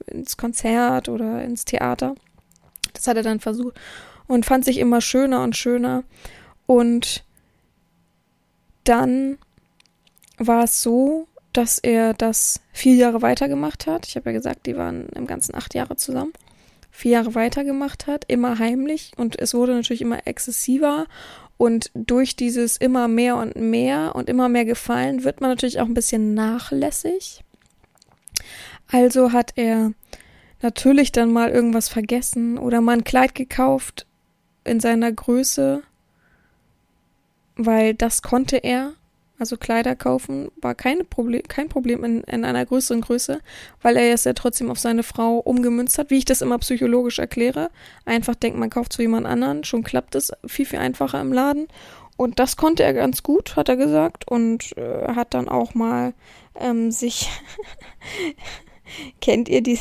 [0.06, 2.14] ins Konzert oder ins Theater.
[2.94, 3.78] Das hat er dann versucht
[4.28, 6.04] und fand sich immer schöner und schöner.
[6.66, 7.24] Und
[8.84, 9.38] dann
[10.36, 14.06] war es so, dass er das vier Jahre weitergemacht hat.
[14.06, 16.32] Ich habe ja gesagt, die waren im Ganzen acht Jahre zusammen.
[16.90, 21.06] Vier Jahre weitergemacht hat, immer heimlich und es wurde natürlich immer exzessiver
[21.56, 25.86] und durch dieses immer mehr und mehr und immer mehr Gefallen wird man natürlich auch
[25.86, 27.44] ein bisschen nachlässig.
[28.90, 29.92] Also hat er
[30.62, 34.06] natürlich dann mal irgendwas vergessen oder mal ein Kleid gekauft
[34.68, 35.82] in seiner Größe,
[37.56, 38.92] weil das konnte er.
[39.40, 43.40] Also Kleider kaufen war kein Problem, kein Problem in, in einer größeren Größe,
[43.82, 47.20] weil er es ja trotzdem auf seine Frau umgemünzt hat, wie ich das immer psychologisch
[47.20, 47.70] erkläre.
[48.04, 51.68] Einfach denkt, man kauft zu jemand anderen, schon klappt es viel, viel einfacher im Laden.
[52.16, 54.26] Und das konnte er ganz gut, hat er gesagt.
[54.28, 56.14] Und äh, hat dann auch mal
[56.56, 57.30] ähm, sich.
[59.20, 59.78] kennt ihr die,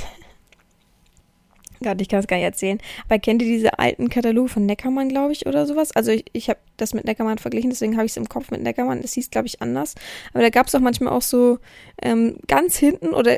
[1.84, 2.80] Gott, ich kann es gar nicht erzählen.
[3.08, 5.92] Aber kennt ihr diese alten Kataloge von Neckermann, glaube ich, oder sowas?
[5.92, 8.62] Also ich, ich habe das mit Neckermann verglichen, deswegen habe ich es im Kopf mit
[8.62, 9.02] Neckermann.
[9.04, 9.96] Es hieß, glaube ich, anders.
[10.34, 11.60] Aber da gab es auch manchmal auch so
[12.02, 13.38] ähm, ganz hinten oder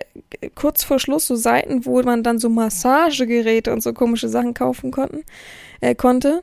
[0.55, 4.91] kurz vor Schluss so Seiten, wo man dann so Massagegeräte und so komische Sachen kaufen
[4.91, 5.23] konnten,
[5.81, 6.41] äh, konnte.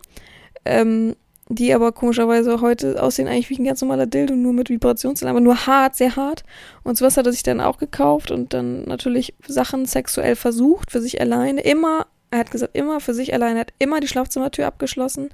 [0.64, 1.14] Ähm,
[1.48, 5.44] die aber komischerweise heute aussehen eigentlich wie ein ganz normaler Dildo, nur mit Vibrationsalarm, aber
[5.44, 6.44] nur hart, sehr hart.
[6.82, 11.00] Und sowas hat er sich dann auch gekauft und dann natürlich Sachen sexuell versucht, für
[11.00, 11.60] sich alleine.
[11.60, 15.30] Immer, er hat gesagt, immer für sich alleine, er hat immer die Schlafzimmertür abgeschlossen.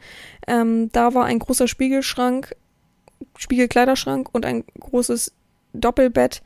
[0.47, 2.55] Ähm, da war ein großer Spiegelschrank,
[3.39, 5.33] Spiegelkleiderschrank und ein großes
[5.73, 6.43] Doppelbett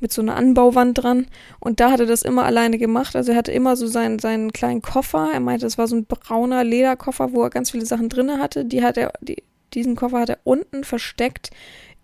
[0.00, 1.26] mit so einer Anbauwand dran.
[1.60, 3.16] Und da hat er das immer alleine gemacht.
[3.16, 5.30] Also er hatte immer so seinen, seinen kleinen Koffer.
[5.32, 8.64] Er meinte, das war so ein brauner Lederkoffer, wo er ganz viele Sachen drinne hatte.
[8.64, 9.42] Die hat er, die,
[9.74, 11.50] diesen Koffer hat er unten versteckt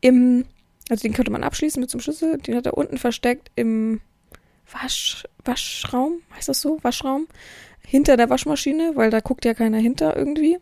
[0.00, 0.44] im,
[0.90, 2.38] also den könnte man abschließen mit so einem Schlüssel.
[2.38, 4.00] Den hat er unten versteckt im
[4.70, 6.78] Wasch, Waschraum, heißt das so?
[6.82, 7.26] Waschraum?
[7.86, 10.58] Hinter der Waschmaschine, weil da guckt ja keiner hinter irgendwie.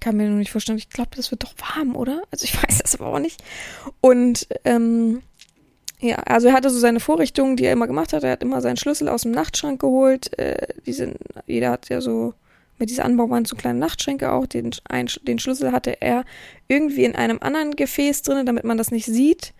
[0.00, 0.78] Kann mir nur nicht vorstellen.
[0.78, 2.22] Ich glaube, das wird doch warm, oder?
[2.30, 3.42] Also ich weiß das aber auch nicht.
[4.00, 5.22] Und ähm,
[6.00, 8.22] ja, also er hatte so seine Vorrichtungen, die er immer gemacht hat.
[8.22, 10.38] Er hat immer seinen Schlüssel aus dem Nachtschrank geholt.
[10.38, 12.34] Äh, die sind, jeder hat ja so
[12.78, 14.46] mit dieser Anbauwand so kleine Nachtschränke auch.
[14.46, 16.24] Den, ein, den Schlüssel hatte er
[16.68, 19.54] irgendwie in einem anderen Gefäß drin, damit man das nicht sieht.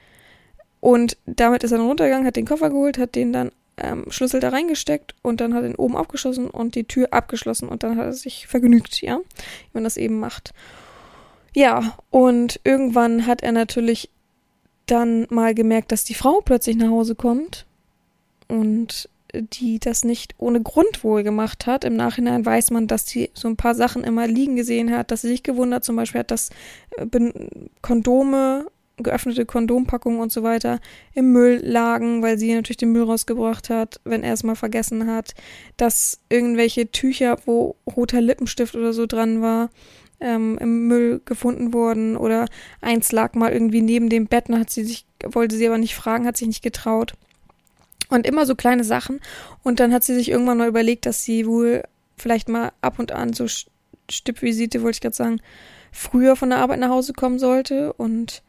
[0.80, 4.40] Und damit ist er dann runtergegangen, hat den Koffer geholt, hat den dann ähm, Schlüssel
[4.40, 7.96] da reingesteckt und dann hat er ihn oben aufgeschlossen und die Tür abgeschlossen und dann
[7.96, 10.52] hat er sich vergnügt, ja, wie man das eben macht.
[11.54, 14.10] Ja, und irgendwann hat er natürlich
[14.86, 17.66] dann mal gemerkt, dass die Frau plötzlich nach Hause kommt
[18.48, 21.84] und die das nicht ohne Grund wohl gemacht hat.
[21.84, 25.22] Im Nachhinein weiß man, dass sie so ein paar Sachen immer liegen gesehen hat, dass
[25.22, 26.50] sie sich gewundert zum Beispiel hat, dass
[26.96, 27.32] äh,
[27.82, 28.66] Kondome,
[28.98, 30.80] geöffnete Kondompackungen und so weiter
[31.14, 35.06] im Müll lagen, weil sie natürlich den Müll rausgebracht hat, wenn er es mal vergessen
[35.06, 35.34] hat,
[35.76, 39.70] dass irgendwelche Tücher, wo roter Lippenstift oder so dran war,
[40.20, 42.46] ähm, im Müll gefunden wurden oder
[42.80, 45.94] eins lag mal irgendwie neben dem Bett und hat sie sich, wollte sie aber nicht
[45.94, 47.14] fragen, hat sich nicht getraut.
[48.08, 49.20] Und immer so kleine Sachen.
[49.64, 51.82] Und dann hat sie sich irgendwann mal überlegt, dass sie wohl
[52.16, 53.46] vielleicht mal ab und an so
[54.08, 55.40] Stippvisite, wollte ich gerade sagen,
[55.90, 57.92] früher von der Arbeit nach Hause kommen sollte.
[57.92, 58.42] Und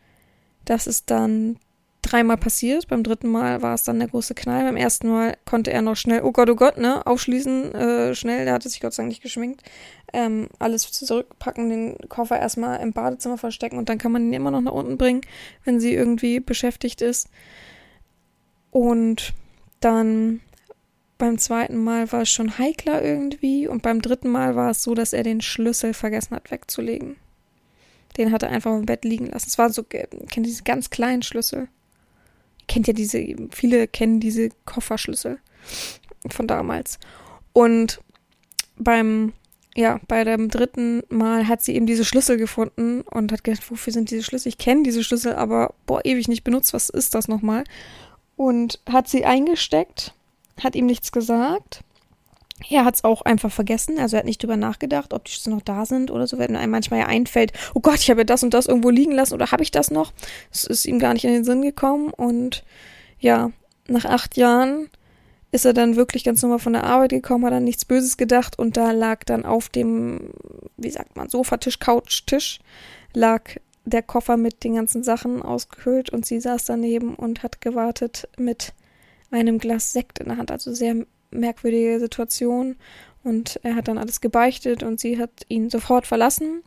[0.69, 1.57] das ist dann
[2.01, 2.87] dreimal passiert.
[2.87, 4.63] Beim dritten Mal war es dann der große Knall.
[4.63, 8.45] Beim ersten Mal konnte er noch schnell, oh Gott, oh Gott, ne, aufschließen, äh, schnell.
[8.45, 9.63] Der hatte sich Gott sei Dank nicht geschminkt.
[10.13, 14.51] Ähm, alles zurückpacken, den Koffer erstmal im Badezimmer verstecken und dann kann man ihn immer
[14.51, 15.21] noch nach unten bringen,
[15.65, 17.29] wenn sie irgendwie beschäftigt ist.
[18.71, 19.33] Und
[19.79, 20.41] dann
[21.17, 24.93] beim zweiten Mal war es schon heikler irgendwie und beim dritten Mal war es so,
[24.93, 27.17] dass er den Schlüssel vergessen hat wegzulegen.
[28.17, 29.47] Den hat er einfach im Bett liegen lassen.
[29.47, 31.69] Es war so, kennt diese ganz kleinen Schlüssel
[32.67, 35.39] kennt ja diese, viele kennen diese Kofferschlüssel
[36.29, 36.99] von damals.
[37.53, 38.01] Und
[38.77, 39.33] beim,
[39.75, 43.93] ja, bei dem dritten Mal hat sie eben diese Schlüssel gefunden und hat gedacht, wofür
[43.93, 44.49] sind diese Schlüssel?
[44.49, 46.73] Ich kenne diese Schlüssel, aber boah, ewig nicht benutzt.
[46.73, 47.63] Was ist das nochmal?
[48.35, 50.13] Und hat sie eingesteckt,
[50.61, 51.83] hat ihm nichts gesagt
[52.69, 55.51] er hat es auch einfach vergessen, also er hat nicht drüber nachgedacht, ob die Schüsse
[55.51, 58.25] noch da sind oder so, wenn einem manchmal ja einfällt, oh Gott, ich habe ja
[58.25, 60.11] das und das irgendwo liegen lassen oder habe ich das noch?
[60.51, 62.09] Es ist ihm gar nicht in den Sinn gekommen.
[62.09, 62.63] Und
[63.19, 63.51] ja,
[63.87, 64.89] nach acht Jahren
[65.51, 68.57] ist er dann wirklich ganz normal von der Arbeit gekommen, hat dann nichts Böses gedacht
[68.57, 70.31] und da lag dann auf dem,
[70.77, 72.59] wie sagt man, Sofatisch, Couchtisch,
[73.13, 73.43] lag
[73.85, 78.73] der Koffer mit den ganzen Sachen ausgehöhlt und sie saß daneben und hat gewartet mit
[79.31, 82.75] einem Glas Sekt in der Hand, also sehr merkwürdige Situation
[83.23, 86.63] und er hat dann alles gebeichtet und sie hat ihn sofort verlassen.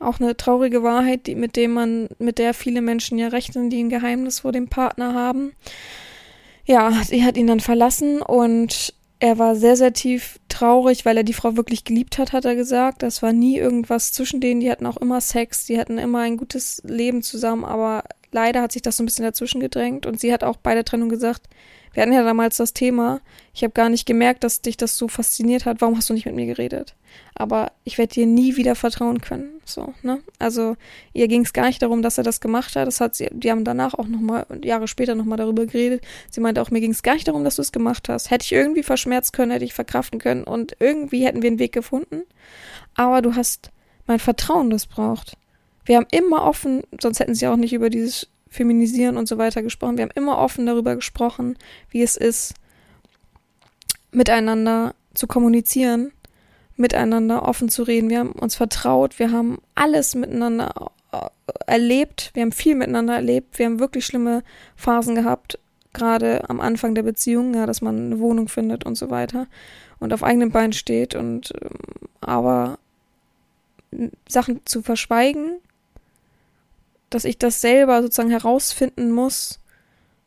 [0.00, 3.82] Auch eine traurige Wahrheit, die, mit dem man, mit der viele Menschen ja rechnen, die
[3.82, 5.52] ein Geheimnis vor dem Partner haben.
[6.66, 11.24] Ja, sie hat ihn dann verlassen und er war sehr, sehr tief traurig, weil er
[11.24, 13.02] die Frau wirklich geliebt hat, hat er gesagt.
[13.02, 14.60] Das war nie irgendwas zwischen denen.
[14.60, 18.72] Die hatten auch immer Sex, die hatten immer ein gutes Leben zusammen, aber leider hat
[18.72, 21.48] sich das so ein bisschen dazwischen gedrängt und sie hat auch bei der Trennung gesagt,
[21.92, 23.20] wir hatten ja damals das Thema,
[23.54, 26.26] ich habe gar nicht gemerkt, dass dich das so fasziniert hat, warum hast du nicht
[26.26, 26.94] mit mir geredet?
[27.34, 30.20] Aber ich werde dir nie wieder vertrauen können, so, ne?
[30.38, 30.76] Also,
[31.12, 33.50] ihr ging es gar nicht darum, dass er das gemacht hat, das hat sie, die
[33.50, 37.02] haben danach auch nochmal, Jahre später nochmal darüber geredet, sie meinte auch, mir ging es
[37.02, 38.30] gar nicht darum, dass du es gemacht hast.
[38.30, 41.72] Hätte ich irgendwie verschmerzt können, hätte ich verkraften können und irgendwie hätten wir einen Weg
[41.72, 42.22] gefunden,
[42.94, 43.70] aber du hast
[44.06, 45.36] mein Vertrauen missbraucht.
[45.84, 49.62] Wir haben immer offen, sonst hätten sie auch nicht über dieses Feminisieren und so weiter
[49.62, 49.96] gesprochen.
[49.96, 51.56] Wir haben immer offen darüber gesprochen,
[51.90, 52.54] wie es ist,
[54.10, 56.12] miteinander zu kommunizieren,
[56.76, 58.08] miteinander offen zu reden.
[58.08, 61.26] Wir haben uns vertraut, wir haben alles miteinander äh,
[61.66, 64.42] erlebt, wir haben viel miteinander erlebt, wir haben wirklich schlimme
[64.76, 65.58] Phasen gehabt,
[65.92, 69.46] gerade am Anfang der Beziehung, ja, dass man eine Wohnung findet und so weiter
[69.98, 71.70] und auf eigenen Beinen steht und ähm,
[72.20, 72.78] aber
[74.28, 75.60] Sachen zu verschweigen
[77.10, 79.60] dass ich das selber sozusagen herausfinden muss,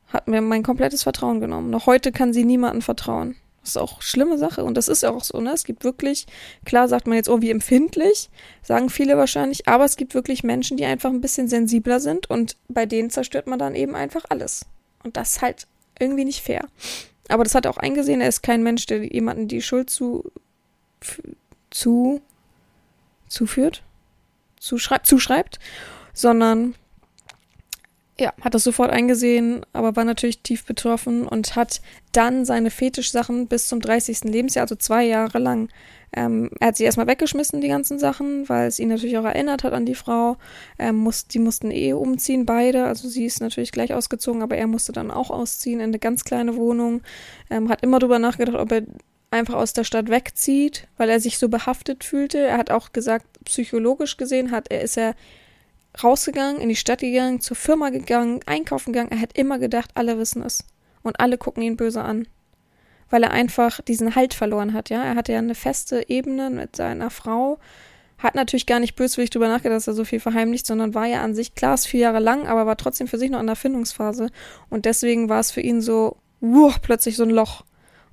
[0.08, 1.70] hat mir mein komplettes Vertrauen genommen.
[1.70, 3.36] Noch heute kann sie niemandem vertrauen.
[3.62, 5.52] Das ist auch eine schlimme Sache und das ist auch so, ne?
[5.52, 6.26] Es gibt wirklich,
[6.66, 8.32] klar sagt man jetzt, oh, wie empfindlich,
[8.64, 12.58] sagen viele wahrscheinlich, aber es gibt wirklich Menschen, die einfach ein bisschen sensibler sind und
[12.70, 14.66] bei denen zerstört man dann eben einfach alles.
[15.04, 15.68] Und das ist halt
[16.00, 16.68] irgendwie nicht fair.
[17.30, 20.32] Aber das hat er auch eingesehen, er ist kein Mensch, der jemanden die Schuld zu,
[21.70, 22.20] zu,
[23.28, 23.84] zuführt,
[24.60, 25.60] zuschreibt, zuschreibt
[26.22, 26.76] sondern
[28.20, 31.82] ja, hat das sofort eingesehen, aber war natürlich tief betroffen und hat
[32.12, 34.26] dann seine Fetischsachen bis zum 30.
[34.26, 35.70] Lebensjahr, also zwei Jahre lang,
[36.14, 39.64] ähm, er hat sie erstmal weggeschmissen, die ganzen Sachen, weil es ihn natürlich auch erinnert
[39.64, 40.38] hat an die Frau.
[40.78, 42.86] Ähm, muss, die mussten eh umziehen, beide.
[42.86, 46.26] Also sie ist natürlich gleich ausgezogen, aber er musste dann auch ausziehen in eine ganz
[46.26, 47.02] kleine Wohnung.
[47.50, 48.84] Ähm, hat immer drüber nachgedacht, ob er
[49.32, 52.40] einfach aus der Stadt wegzieht, weil er sich so behaftet fühlte.
[52.40, 55.16] Er hat auch gesagt, psychologisch gesehen hat er ist er
[56.02, 59.12] rausgegangen, in die Stadt gegangen, zur Firma gegangen, einkaufen gegangen.
[59.12, 60.64] Er hat immer gedacht, alle wissen es.
[61.04, 62.28] Und alle gucken ihn böse an.
[63.10, 65.04] Weil er einfach diesen Halt verloren hat, ja.
[65.04, 67.60] Er hatte ja eine feste Ebene mit seiner Frau.
[68.20, 71.24] Hat natürlich gar nicht böswillig drüber nachgedacht, dass er so viel verheimlicht, sondern war ja
[71.24, 73.56] an sich, klar, ist vier Jahre lang, aber war trotzdem für sich noch in der
[73.56, 74.30] Findungsphase.
[74.70, 77.64] Und deswegen war es für ihn so, wuh, plötzlich so ein Loch.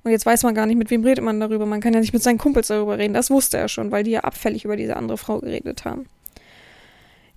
[0.03, 1.65] Und jetzt weiß man gar nicht, mit wem redet man darüber.
[1.65, 3.13] Man kann ja nicht mit seinen Kumpels darüber reden.
[3.13, 6.07] Das wusste er schon, weil die ja abfällig über diese andere Frau geredet haben.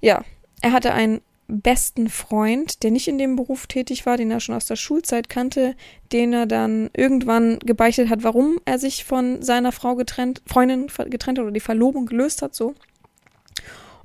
[0.02, 0.22] Ja,
[0.60, 4.54] er hatte einen besten Freund, der nicht in dem Beruf tätig war, den er schon
[4.54, 5.74] aus der Schulzeit kannte,
[6.12, 11.38] den er dann irgendwann gebeichtet hat, warum er sich von seiner Frau getrennt, Freundin getrennt
[11.38, 12.74] hat oder die Verlobung gelöst hat, so.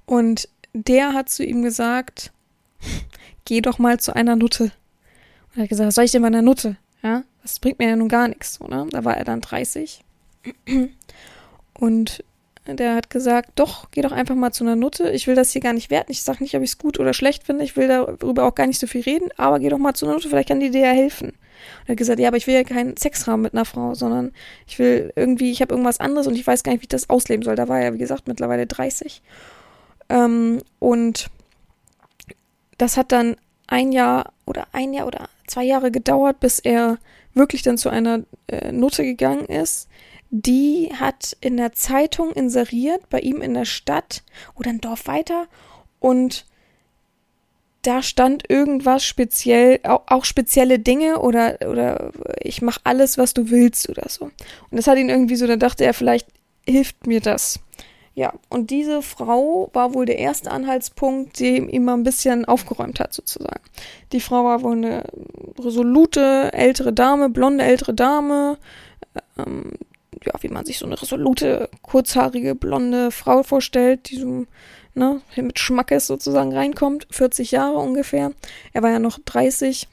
[0.06, 2.32] Und der hat zu ihm gesagt,
[3.46, 4.64] geh doch mal zu einer Nutte.
[4.64, 6.78] Und er hat gesagt, was soll ich denn bei einer Nutte?
[7.02, 8.88] Ja, das bringt mir ja nun gar nichts, oder?
[8.90, 10.04] Da war er dann 30.
[11.74, 12.24] Und
[12.76, 15.10] der hat gesagt, doch, geh doch einfach mal zu einer Nutte.
[15.12, 16.12] Ich will das hier gar nicht werten.
[16.12, 17.64] Ich sage nicht, ob ich es gut oder schlecht finde.
[17.64, 20.16] Ich will darüber auch gar nicht so viel reden, aber geh doch mal zu einer
[20.16, 21.30] Nutte, vielleicht kann die dir ja helfen.
[21.30, 24.32] Und er hat gesagt, ja, aber ich will ja keinen Sex mit einer Frau, sondern
[24.68, 27.10] ich will irgendwie, ich habe irgendwas anderes und ich weiß gar nicht, wie ich das
[27.10, 27.56] ausleben soll.
[27.56, 29.22] Da war er, wie gesagt, mittlerweile 30.
[30.10, 31.30] Ähm, und
[32.78, 36.98] das hat dann ein Jahr oder ein Jahr oder zwei Jahre gedauert, bis er
[37.34, 39.88] wirklich dann zu einer äh, Nutte gegangen ist,
[40.30, 44.24] die hat in der Zeitung inseriert, bei ihm in der Stadt
[44.56, 45.48] oder ein Dorf weiter
[46.00, 46.46] und
[47.88, 52.12] da stand irgendwas speziell, auch, auch spezielle Dinge oder, oder
[52.42, 54.26] ich mache alles, was du willst oder so.
[54.26, 54.34] Und
[54.72, 56.28] das hat ihn irgendwie so, da dachte er, vielleicht
[56.66, 57.62] hilft mir das.
[58.14, 63.00] Ja, und diese Frau war wohl der erste Anhaltspunkt, der ihm mal ein bisschen aufgeräumt
[63.00, 63.62] hat, sozusagen.
[64.12, 65.04] Die Frau war wohl eine
[65.60, 68.58] resolute ältere Dame, blonde ältere Dame,
[69.38, 69.74] ähm,
[70.26, 74.46] ja, wie man sich so eine resolute, kurzhaarige, blonde Frau vorstellt, die so,
[74.94, 78.32] ne, mit Schmackes sozusagen reinkommt, 40 Jahre ungefähr.
[78.74, 79.88] Er war ja noch 30.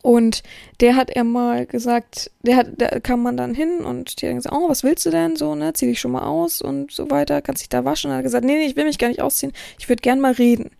[0.00, 0.44] Und
[0.80, 4.36] der hat er mal gesagt, der hat, da kam man dann hin und die hat
[4.36, 5.36] gesagt, oh, was willst du denn?
[5.36, 8.10] So, ne, zieh dich schon mal aus und so weiter, kannst dich da waschen.
[8.10, 10.20] Und er hat gesagt, nee, nee, ich will mich gar nicht ausziehen, ich würde gern
[10.20, 10.70] mal reden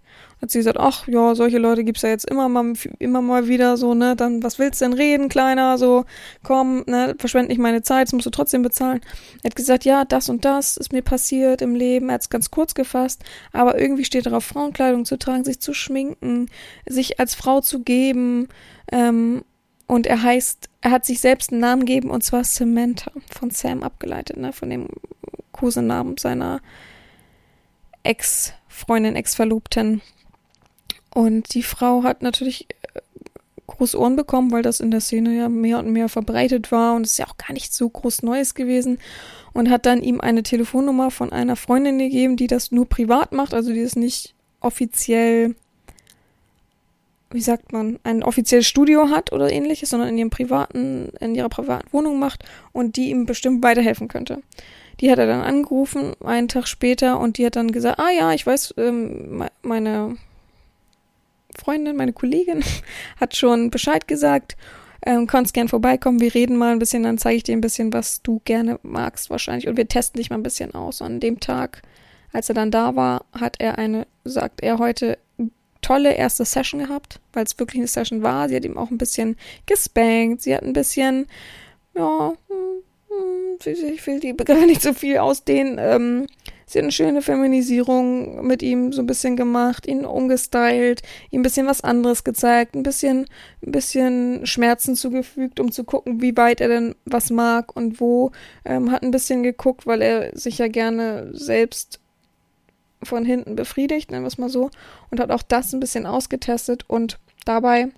[0.40, 3.76] hat sie gesagt, ach ja, solche Leute gibt's ja jetzt immer mal, immer mal wieder
[3.76, 6.04] so, ne, dann, was willst denn reden, Kleiner, so,
[6.42, 9.00] komm, ne, verschwend nicht meine Zeit, das musst du trotzdem bezahlen.
[9.42, 12.50] Er hat gesagt, ja, das und das ist mir passiert im Leben, er hat's ganz
[12.50, 13.22] kurz gefasst,
[13.52, 16.46] aber irgendwie steht darauf, Frauenkleidung zu tragen, sich zu schminken,
[16.86, 18.48] sich als Frau zu geben,
[18.92, 19.42] ähm,
[19.88, 23.82] und er heißt, er hat sich selbst einen Namen gegeben, und zwar Samantha, von Sam
[23.82, 24.88] abgeleitet, ne, von dem
[25.50, 26.60] Kosenamen seiner
[28.02, 30.02] Ex-Freundin, Ex-Verlobten.
[31.14, 33.00] Und die Frau hat natürlich äh,
[33.66, 37.06] große Ohren bekommen, weil das in der Szene ja mehr und mehr verbreitet war und
[37.06, 38.98] es ist ja auch gar nicht so groß Neues gewesen
[39.52, 43.54] und hat dann ihm eine Telefonnummer von einer Freundin gegeben, die das nur privat macht,
[43.54, 45.54] also die das nicht offiziell
[47.30, 51.48] wie sagt man, ein offizielles Studio hat oder ähnliches, sondern in ihrem privaten, in ihrer
[51.48, 54.42] privaten Wohnung macht und die ihm bestimmt weiterhelfen könnte.
[55.00, 58.32] Die hat er dann angerufen, einen Tag später, und die hat dann gesagt, ah ja,
[58.32, 60.16] ich weiß, ähm, meine
[61.58, 62.62] Freundin, meine Kollegin
[63.20, 64.56] hat schon Bescheid gesagt,
[65.04, 67.92] ähm, kannst gern vorbeikommen, wir reden mal ein bisschen, dann zeige ich dir ein bisschen,
[67.92, 71.00] was du gerne magst wahrscheinlich und wir testen dich mal ein bisschen aus.
[71.00, 71.82] Und an dem Tag,
[72.32, 75.18] als er dann da war, hat er eine, sagt er heute,
[75.82, 78.48] tolle erste Session gehabt, weil es wirklich eine Session war.
[78.48, 79.36] Sie hat ihm auch ein bisschen
[79.66, 81.26] gespankt, sie hat ein bisschen,
[81.94, 85.78] ja, hm, hm, ich will die gar nicht so viel ausdehnen.
[85.78, 86.26] Ähm,
[86.68, 91.42] sie hat eine schöne Feminisierung mit ihm so ein bisschen gemacht, ihn umgestylt, ihm ein
[91.42, 93.26] bisschen was anderes gezeigt, ein bisschen,
[93.66, 98.32] ein bisschen Schmerzen zugefügt, um zu gucken, wie weit er denn was mag und wo.
[98.64, 102.00] Ähm, hat ein bisschen geguckt, weil er sich ja gerne selbst
[103.02, 104.70] von hinten befriedigt, nennen wir es mal so,
[105.10, 107.88] und hat auch das ein bisschen ausgetestet und dabei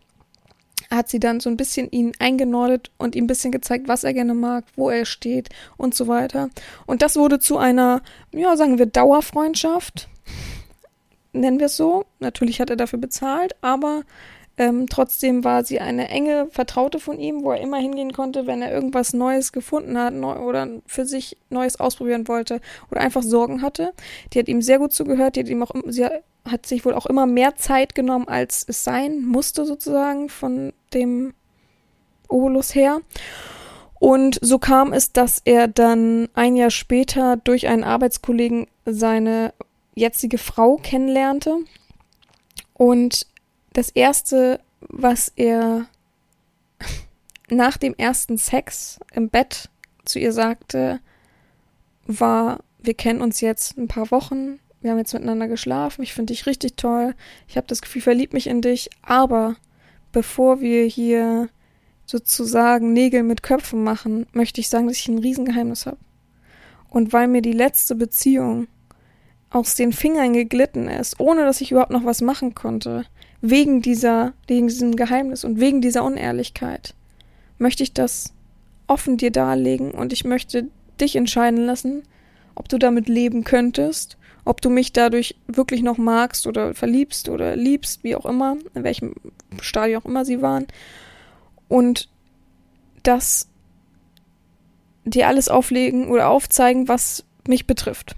[0.91, 4.13] hat sie dann so ein bisschen ihn eingenordet und ihm ein bisschen gezeigt, was er
[4.13, 6.51] gerne mag, wo er steht und so weiter.
[6.87, 10.09] Und das wurde zu einer, ja, sagen wir, Dauerfreundschaft.
[11.33, 12.07] Nennen wir es so.
[12.19, 14.03] Natürlich hat er dafür bezahlt, aber
[14.61, 18.61] ähm, trotzdem war sie eine enge Vertraute von ihm, wo er immer hingehen konnte, wenn
[18.61, 22.61] er irgendwas Neues gefunden hat neu oder für sich Neues ausprobieren wollte
[22.91, 23.95] oder einfach Sorgen hatte.
[24.33, 26.25] Die hat ihm sehr gut zugehört, die hat ihm auch, sie hat
[26.65, 31.35] sich wohl auch immer mehr Zeit genommen, als es sein musste, sozusagen, von dem
[32.29, 33.01] Obolus her.
[33.99, 39.53] Und so kam es, dass er dann ein Jahr später durch einen Arbeitskollegen seine
[39.95, 41.59] jetzige Frau kennenlernte.
[42.73, 43.27] Und
[43.75, 45.87] das erste, was er
[47.51, 49.69] nach dem ersten Sex im Bett
[50.07, 51.01] zu ihr sagte,
[52.07, 56.33] war, wir kennen uns jetzt ein paar Wochen, wir haben jetzt miteinander geschlafen, ich finde
[56.33, 57.15] dich richtig toll,
[57.49, 59.57] ich habe das Gefühl, verlieb mich in dich, aber
[60.13, 61.49] bevor wir hier
[62.07, 65.99] sozusagen Nägel mit Köpfen machen, möchte ich sagen, dass ich ein Riesengeheimnis habe.
[66.89, 68.67] Und weil mir die letzte Beziehung
[69.51, 73.05] aus den Fingern geglitten ist, ohne dass ich überhaupt noch was machen konnte,
[73.41, 76.95] wegen dieser, wegen diesem Geheimnis und wegen dieser Unehrlichkeit,
[77.59, 78.33] möchte ich das
[78.87, 79.93] offen dir darlegen.
[79.93, 80.69] Und ich möchte
[81.01, 82.03] dich entscheiden lassen,
[82.55, 84.17] ob du damit leben könntest
[84.51, 88.83] ob du mich dadurch wirklich noch magst oder verliebst oder liebst, wie auch immer, in
[88.83, 89.15] welchem
[89.61, 90.67] Stadium auch immer sie waren.
[91.69, 92.09] Und
[93.05, 93.47] das
[95.05, 98.17] dir alles auflegen oder aufzeigen, was mich betrifft.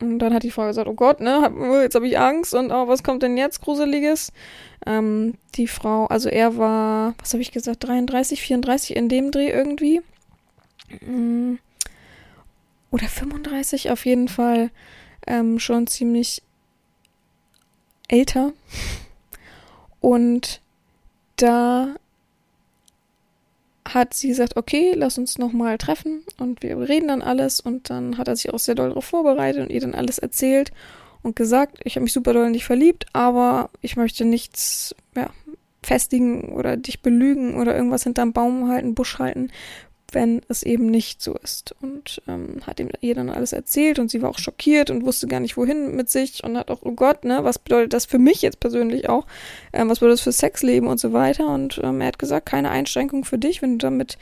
[0.00, 1.50] Und dann hat die Frau gesagt, oh Gott, ne,
[1.82, 4.34] jetzt habe ich Angst und oh, was kommt denn jetzt Gruseliges?
[4.86, 9.48] Ähm, die Frau, also er war, was habe ich gesagt, 33, 34 in dem Dreh
[9.48, 10.02] irgendwie.
[11.00, 11.54] Mm.
[12.90, 14.70] Oder 35 auf jeden Fall
[15.26, 16.42] ähm, schon ziemlich
[18.08, 18.52] älter.
[20.00, 20.60] Und
[21.36, 21.94] da
[23.88, 28.18] hat sie gesagt, okay, lass uns nochmal treffen und wir reden dann alles und dann
[28.18, 30.70] hat er sich auch sehr doll darauf vorbereitet und ihr dann alles erzählt
[31.22, 35.30] und gesagt, ich habe mich super doll in dich verliebt, aber ich möchte nichts ja,
[35.82, 39.50] festigen oder dich belügen oder irgendwas hinterm Baum halten, Busch halten,
[40.14, 41.74] wenn es eben nicht so ist.
[41.80, 45.26] Und ähm, hat ihm ihr dann alles erzählt und sie war auch schockiert und wusste
[45.26, 48.18] gar nicht wohin mit sich und hat auch, oh Gott, ne, was bedeutet das für
[48.18, 49.26] mich jetzt persönlich auch?
[49.72, 51.48] Ähm, was bedeutet das für Sexleben und so weiter?
[51.48, 54.18] Und ähm, er hat gesagt, keine Einschränkung für dich, wenn du damit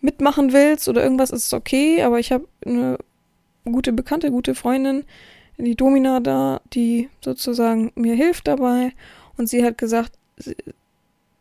[0.00, 2.98] mitmachen willst oder irgendwas ist es okay, aber ich habe eine
[3.64, 5.04] gute Bekannte, gute Freundin,
[5.58, 8.92] die Domina da, die sozusagen mir hilft dabei.
[9.36, 10.12] Und sie hat gesagt,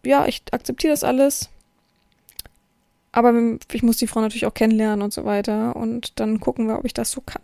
[0.06, 1.50] ja, ich akzeptiere das alles,
[3.12, 3.34] aber
[3.72, 5.76] ich muss die Frau natürlich auch kennenlernen und so weiter.
[5.76, 7.42] Und dann gucken wir, ob ich das so kann.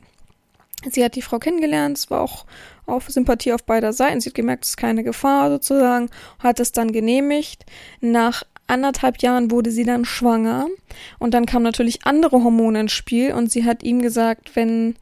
[0.90, 2.46] Sie hat die Frau kennengelernt, es war auch
[2.86, 4.22] auf Sympathie auf beider Seiten.
[4.22, 6.10] Sie hat gemerkt, es ist keine Gefahr sozusagen,
[6.40, 7.66] hat es dann genehmigt.
[8.02, 10.68] Nach anderthalb Jahren wurde sie dann schwanger
[11.20, 14.96] und dann kamen natürlich andere Hormone ins Spiel und sie hat ihm gesagt, wenn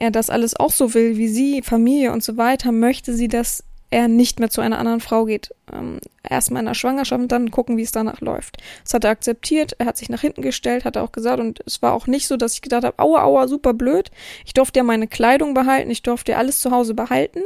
[0.00, 3.64] er das alles auch so will wie sie, Familie und so weiter, möchte sie das
[3.90, 5.54] er nicht mehr zu einer anderen Frau geht.
[5.72, 8.56] Ähm, Erstmal in der Schwangerschaft und dann gucken, wie es danach läuft.
[8.82, 11.62] Das hat er akzeptiert, er hat sich nach hinten gestellt, hat er auch gesagt und
[11.66, 14.10] es war auch nicht so, dass ich gedacht habe, aua, aua, super blöd.
[14.44, 17.42] Ich durfte ja meine Kleidung behalten, ich durfte ja alles zu Hause behalten,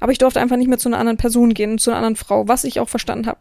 [0.00, 2.48] aber ich durfte einfach nicht mehr zu einer anderen Person gehen, zu einer anderen Frau,
[2.48, 3.38] was ich auch verstanden habe.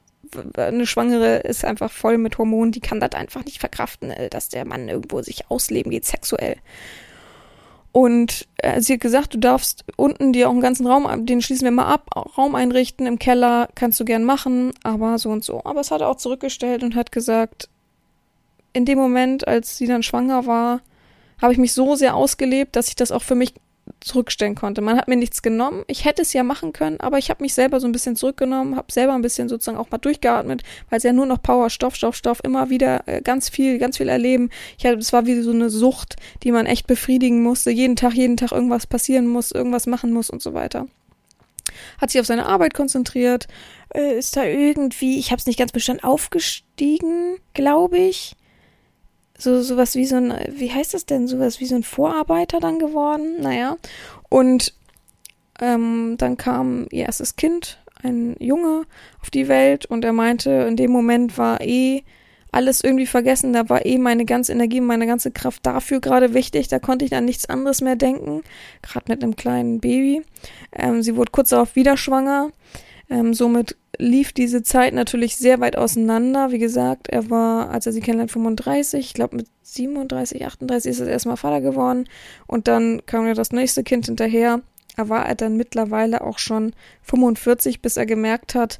[0.55, 4.49] Eine Schwangere ist einfach voll mit Hormonen, die kann das einfach nicht verkraften, äh, dass
[4.49, 6.57] der Mann irgendwo sich ausleben geht, sexuell.
[7.93, 11.63] Und äh, sie hat gesagt, du darfst unten dir auch einen ganzen Raum, den schließen
[11.63, 15.61] wir mal ab, Raum einrichten, im Keller kannst du gern machen, aber so und so.
[15.63, 17.69] Aber es hat er auch zurückgestellt und hat gesagt,
[18.73, 20.81] in dem Moment, als sie dann schwanger war,
[21.39, 23.53] habe ich mich so sehr ausgelebt, dass ich das auch für mich
[23.99, 24.81] zurückstellen konnte.
[24.81, 25.83] Man hat mir nichts genommen.
[25.87, 28.75] Ich hätte es ja machen können, aber ich habe mich selber so ein bisschen zurückgenommen,
[28.75, 31.95] habe selber ein bisschen sozusagen auch mal durchgeatmet, weil es ja nur noch Power, Stoff,
[31.95, 34.49] Stoff, Stoff, immer wieder äh, ganz viel, ganz viel erleben.
[34.77, 37.71] Ich hatte, es war wie so eine Sucht, die man echt befriedigen musste.
[37.71, 40.87] Jeden Tag, jeden Tag irgendwas passieren muss, irgendwas machen muss und so weiter.
[41.97, 43.47] Hat sich auf seine Arbeit konzentriert,
[43.93, 48.35] äh, ist da irgendwie, ich habe es nicht ganz bestanden, aufgestiegen, glaube ich
[49.43, 52.79] so sowas wie so ein, wie heißt das denn, sowas wie so ein Vorarbeiter dann
[52.79, 53.77] geworden, naja.
[54.29, 54.73] Und
[55.61, 58.83] ähm, dann kam ihr erstes Kind, ein Junge,
[59.21, 62.03] auf die Welt und er meinte, in dem Moment war eh
[62.51, 66.67] alles irgendwie vergessen, da war eh meine ganze Energie, meine ganze Kraft dafür gerade wichtig,
[66.67, 68.43] da konnte ich an nichts anderes mehr denken,
[68.83, 70.21] gerade mit einem kleinen Baby.
[70.71, 72.51] Ähm, sie wurde kurz darauf wieder schwanger,
[73.09, 76.51] ähm, somit lief diese Zeit natürlich sehr weit auseinander.
[76.51, 79.05] Wie gesagt, er war, als er sie kennenlernt, 35.
[79.05, 82.05] Ich glaube, mit 37, 38 ist er erstmal Vater geworden.
[82.47, 84.61] Und dann kam ja das nächste Kind hinterher.
[84.95, 86.73] Da war er dann mittlerweile auch schon
[87.03, 88.79] 45, bis er gemerkt hat,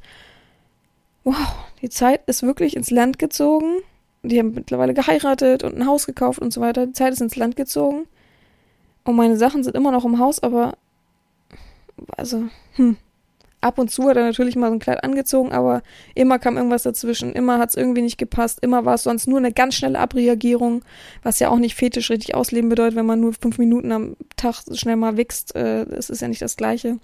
[1.24, 3.80] wow, die Zeit ist wirklich ins Land gezogen.
[4.24, 6.88] Die haben mittlerweile geheiratet und ein Haus gekauft und so weiter.
[6.88, 8.08] Die Zeit ist ins Land gezogen.
[9.04, 10.78] Und meine Sachen sind immer noch im Haus, aber
[12.18, 12.46] also,
[12.76, 12.98] hm,
[13.64, 15.82] ab und zu hat er natürlich mal so ein Kleid angezogen, aber
[16.16, 17.34] immer kam irgendwas dazwischen.
[17.34, 18.60] Immer hat es irgendwie nicht gepasst.
[18.62, 20.84] Immer war es sonst nur eine ganz schnelle Abreagierung,
[21.24, 24.64] was ja auch nicht fetisch richtig ausleben bedeutet, wenn man nur fünf Minuten am Tag
[24.74, 25.56] schnell mal wächst.
[25.56, 27.00] Äh, das ist ja nicht das Gleiche.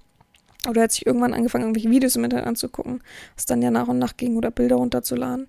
[0.67, 3.01] Oder er hat sich irgendwann angefangen, irgendwelche Videos im Internet anzugucken,
[3.35, 5.47] was dann ja nach und nach ging oder Bilder runterzuladen.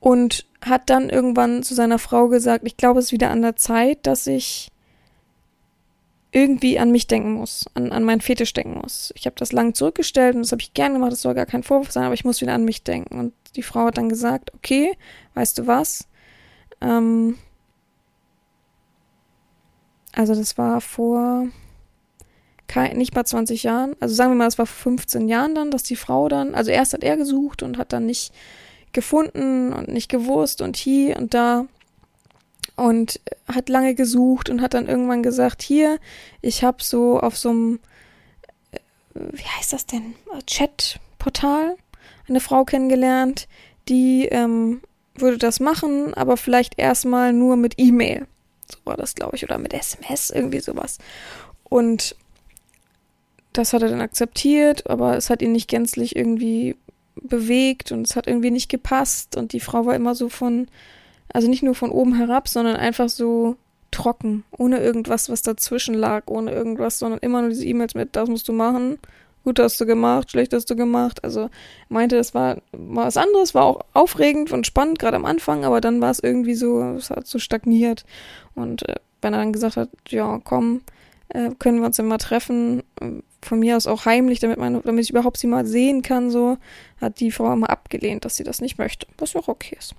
[0.00, 3.56] Und hat dann irgendwann zu seiner Frau gesagt, ich glaube, es ist wieder an der
[3.56, 4.70] Zeit, dass ich
[6.34, 9.12] irgendwie an mich denken muss, an, an meinen Fetisch denken muss.
[9.14, 11.62] Ich habe das lang zurückgestellt und das habe ich gern gemacht, das soll gar kein
[11.62, 13.20] Vorwurf sein, aber ich muss wieder an mich denken.
[13.20, 14.96] Und die Frau hat dann gesagt, okay,
[15.34, 16.08] weißt du was?
[16.80, 17.38] Ähm,
[20.12, 21.46] also das war vor
[22.66, 25.70] kein, nicht mal 20 Jahren, also sagen wir mal, es war vor 15 Jahren dann,
[25.70, 28.32] dass die Frau dann, also erst hat er gesucht und hat dann nicht
[28.92, 31.66] gefunden und nicht gewusst und hier und da
[32.76, 35.98] und hat lange gesucht und hat dann irgendwann gesagt, hier,
[36.40, 37.80] ich habe so auf so einem,
[38.72, 38.78] äh,
[39.14, 40.14] wie heißt das denn,
[40.46, 41.76] Chat-Portal
[42.28, 43.48] eine Frau kennengelernt,
[43.88, 44.80] die ähm,
[45.14, 48.26] würde das machen, aber vielleicht erstmal nur mit E-Mail.
[48.70, 50.98] So war das, glaube ich, oder mit SMS, irgendwie sowas.
[51.64, 52.16] Und
[53.52, 56.76] das hat er dann akzeptiert, aber es hat ihn nicht gänzlich irgendwie
[57.14, 60.66] bewegt und es hat irgendwie nicht gepasst und die Frau war immer so von
[61.34, 63.56] also nicht nur von oben herab, sondern einfach so
[63.90, 68.28] trocken, ohne irgendwas, was dazwischen lag, ohne irgendwas, sondern immer nur diese E-Mails mit, das
[68.28, 68.98] musst du machen,
[69.44, 71.22] gut hast du gemacht, schlecht hast du gemacht.
[71.22, 71.50] Also
[71.88, 76.00] meinte, das war, was anderes, war auch aufregend und spannend, gerade am Anfang, aber dann
[76.00, 78.04] war es irgendwie so, es hat so stagniert.
[78.54, 80.82] Und äh, wenn er dann gesagt hat, ja, komm,
[81.30, 82.84] äh, können wir uns immer treffen,
[83.42, 86.58] von mir aus auch heimlich, damit man, damit ich überhaupt sie mal sehen kann, so,
[87.00, 89.94] hat die Frau immer abgelehnt, dass sie das nicht möchte, was auch okay ist.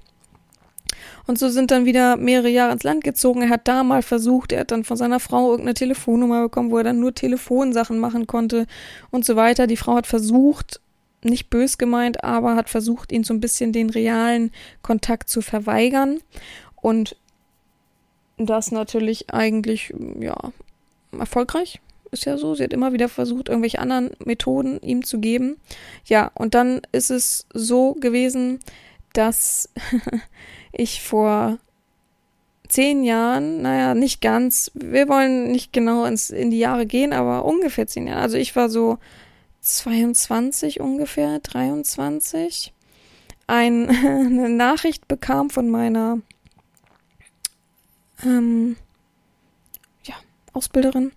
[1.28, 3.42] Und so sind dann wieder mehrere Jahre ins Land gezogen.
[3.42, 6.78] Er hat da mal versucht, er hat dann von seiner Frau irgendeine Telefonnummer bekommen, wo
[6.78, 8.68] er dann nur Telefonsachen machen konnte
[9.12, 9.68] und so weiter.
[9.68, 10.80] Die Frau hat versucht,
[11.24, 14.52] nicht bös gemeint, aber hat versucht, ihn so ein bisschen den realen
[14.84, 16.20] Kontakt zu verweigern.
[16.76, 17.16] Und
[18.38, 20.38] das natürlich eigentlich, ja,
[21.18, 21.82] erfolgreich.
[22.12, 22.54] Ist ja so.
[22.54, 25.58] Sie hat immer wieder versucht, irgendwelche anderen Methoden ihm zu geben.
[26.06, 28.60] Ja, und dann ist es so gewesen,
[29.14, 29.70] dass
[30.78, 31.58] ich vor
[32.68, 37.46] zehn Jahren, naja, nicht ganz, wir wollen nicht genau ins, in die Jahre gehen, aber
[37.46, 38.22] ungefähr zehn Jahre.
[38.22, 38.98] Also ich war so
[39.62, 42.74] 22 ungefähr, 23,
[43.48, 46.20] ein, eine Nachricht bekam von meiner
[48.24, 48.76] ähm,
[50.04, 50.16] ja,
[50.54, 51.12] Ausbilderin,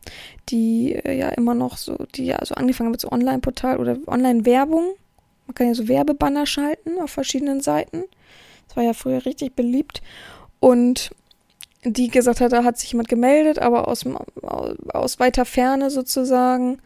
[0.48, 4.94] die äh, ja immer noch so, die ja so angefangen mit so Online-Portal oder Online-Werbung.
[5.46, 8.04] Man kann ja so Werbebanner schalten auf verschiedenen Seiten.
[8.68, 10.02] Das war ja früher richtig beliebt.
[10.60, 11.10] Und
[11.84, 14.04] die gesagt hat, da hat sich jemand gemeldet, aber aus,
[14.92, 16.80] aus weiter Ferne sozusagen.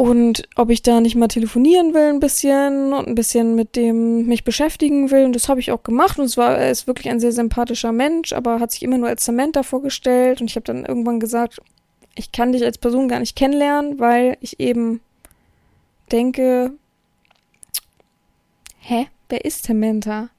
[0.00, 4.26] Und ob ich da nicht mal telefonieren will ein bisschen und ein bisschen mit dem
[4.26, 5.24] mich beschäftigen will.
[5.24, 6.20] Und das habe ich auch gemacht.
[6.20, 9.08] Und es war, er ist wirklich ein sehr sympathischer Mensch, aber hat sich immer nur
[9.08, 10.40] als Samantha vorgestellt.
[10.40, 11.60] Und ich habe dann irgendwann gesagt,
[12.14, 15.00] ich kann dich als Person gar nicht kennenlernen, weil ich eben
[16.12, 16.72] denke,
[18.78, 19.08] hä?
[19.28, 20.30] Wer ist Samantha?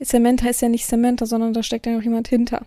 [0.00, 2.64] Samantha ist ja nicht Samantha, sondern da steckt ja noch jemand hinter.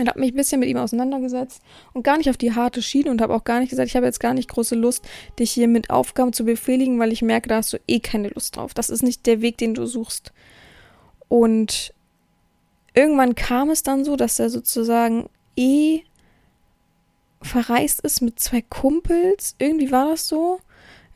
[0.00, 1.60] Und habe mich ein bisschen mit ihm auseinandergesetzt
[1.92, 4.06] und gar nicht auf die harte Schiene und habe auch gar nicht gesagt, ich habe
[4.06, 5.04] jetzt gar nicht große Lust,
[5.40, 8.56] dich hier mit Aufgaben zu befehligen, weil ich merke, da hast du eh keine Lust
[8.56, 8.74] drauf.
[8.74, 10.32] Das ist nicht der Weg, den du suchst.
[11.28, 11.92] Und
[12.94, 16.02] irgendwann kam es dann so, dass er sozusagen eh
[17.42, 19.56] verreist ist mit zwei Kumpels.
[19.58, 20.60] Irgendwie war das so.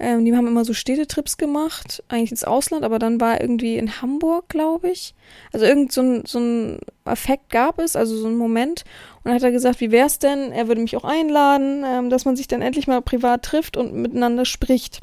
[0.02, 3.76] Ähm, die haben immer so Städtetrips gemacht, eigentlich ins Ausland, aber dann war er irgendwie
[3.76, 5.14] in Hamburg, glaube ich.
[5.52, 8.82] Also irgend so ein, so ein Effekt gab es, also so ein Moment.
[9.18, 10.50] Und dann hat er gesagt, wie wär's denn?
[10.50, 13.94] Er würde mich auch einladen, ähm, dass man sich dann endlich mal privat trifft und
[13.94, 14.98] miteinander spricht.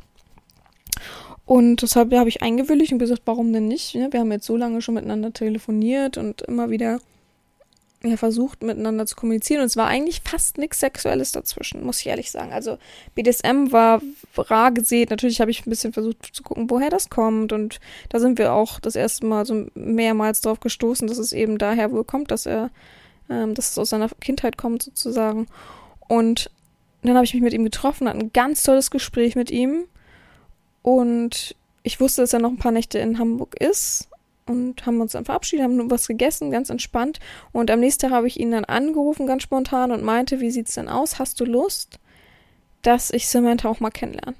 [1.45, 3.95] Und deshalb habe ich eingewilligt und gesagt, warum denn nicht?
[3.95, 4.09] Ne?
[4.11, 6.99] Wir haben jetzt so lange schon miteinander telefoniert und immer wieder
[8.03, 9.61] ja, versucht, miteinander zu kommunizieren.
[9.61, 12.53] Und es war eigentlich fast nichts Sexuelles dazwischen, muss ich ehrlich sagen.
[12.53, 12.77] Also
[13.15, 14.01] BDSM war
[14.37, 15.09] rar gesät.
[15.09, 17.51] Natürlich habe ich ein bisschen versucht zu gucken, woher das kommt.
[17.51, 21.57] Und da sind wir auch das erste Mal so mehrmals drauf gestoßen, dass es eben
[21.57, 22.69] daher wohl kommt, dass er,
[23.29, 25.47] ähm, dass es aus seiner Kindheit kommt sozusagen.
[26.07, 26.49] Und
[27.03, 29.85] dann habe ich mich mit ihm getroffen, hatte ein ganz tolles Gespräch mit ihm.
[30.83, 34.08] Und ich wusste, dass er noch ein paar Nächte in Hamburg ist
[34.49, 37.19] und haben uns dann verabschiedet, haben nur was gegessen, ganz entspannt.
[37.51, 40.73] Und am nächsten Tag habe ich ihn dann angerufen, ganz spontan, und meinte, wie sieht's
[40.73, 41.19] denn aus?
[41.19, 41.99] Hast du Lust,
[42.81, 44.35] dass ich Samantha auch mal kennenlerne?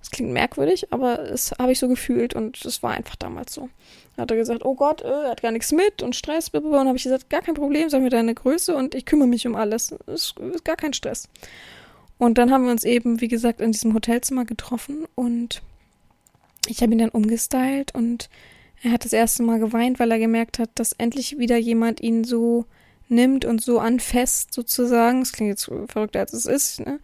[0.00, 3.68] Das klingt merkwürdig, aber das habe ich so gefühlt und es war einfach damals so.
[4.16, 6.74] Da hat er gesagt, oh Gott, äh, er hat gar nichts mit und Stress, und
[6.74, 9.54] habe ich gesagt, gar kein Problem, sag mir deine Größe und ich kümmere mich um
[9.54, 9.92] alles.
[10.06, 11.28] Ist, ist gar kein Stress.
[12.16, 15.62] Und dann haben wir uns eben, wie gesagt, in diesem Hotelzimmer getroffen und
[16.68, 18.28] ich habe ihn dann umgestylt und
[18.82, 22.24] er hat das erste Mal geweint, weil er gemerkt hat, dass endlich wieder jemand ihn
[22.24, 22.64] so
[23.08, 25.20] nimmt und so anfasst, sozusagen.
[25.20, 27.00] Das klingt jetzt verrückter, als es ist, ne?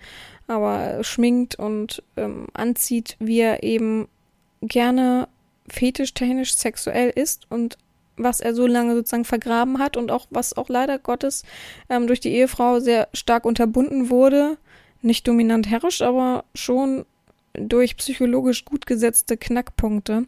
[0.47, 4.09] Aber schminkt und ähm, anzieht, wie er eben
[4.61, 5.29] gerne
[5.68, 7.79] fetischtechnisch sexuell ist und
[8.16, 11.45] was er so lange sozusagen vergraben hat und auch was auch leider Gottes
[11.89, 14.59] ähm, durch die Ehefrau sehr stark unterbunden wurde.
[15.01, 17.07] Nicht dominant herrisch, aber schon
[17.55, 20.27] durch psychologisch gut gesetzte Knackpunkte.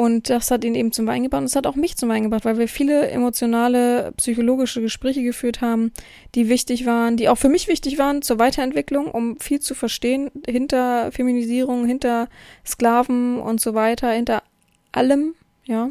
[0.00, 2.22] Und das hat ihn eben zum Wein gebracht und es hat auch mich zum Wein
[2.22, 5.92] gebracht, weil wir viele emotionale, psychologische Gespräche geführt haben,
[6.34, 10.30] die wichtig waren, die auch für mich wichtig waren zur Weiterentwicklung, um viel zu verstehen
[10.48, 12.30] hinter Feminisierung, hinter
[12.64, 14.42] Sklaven und so weiter, hinter
[14.90, 15.34] allem,
[15.66, 15.90] ja.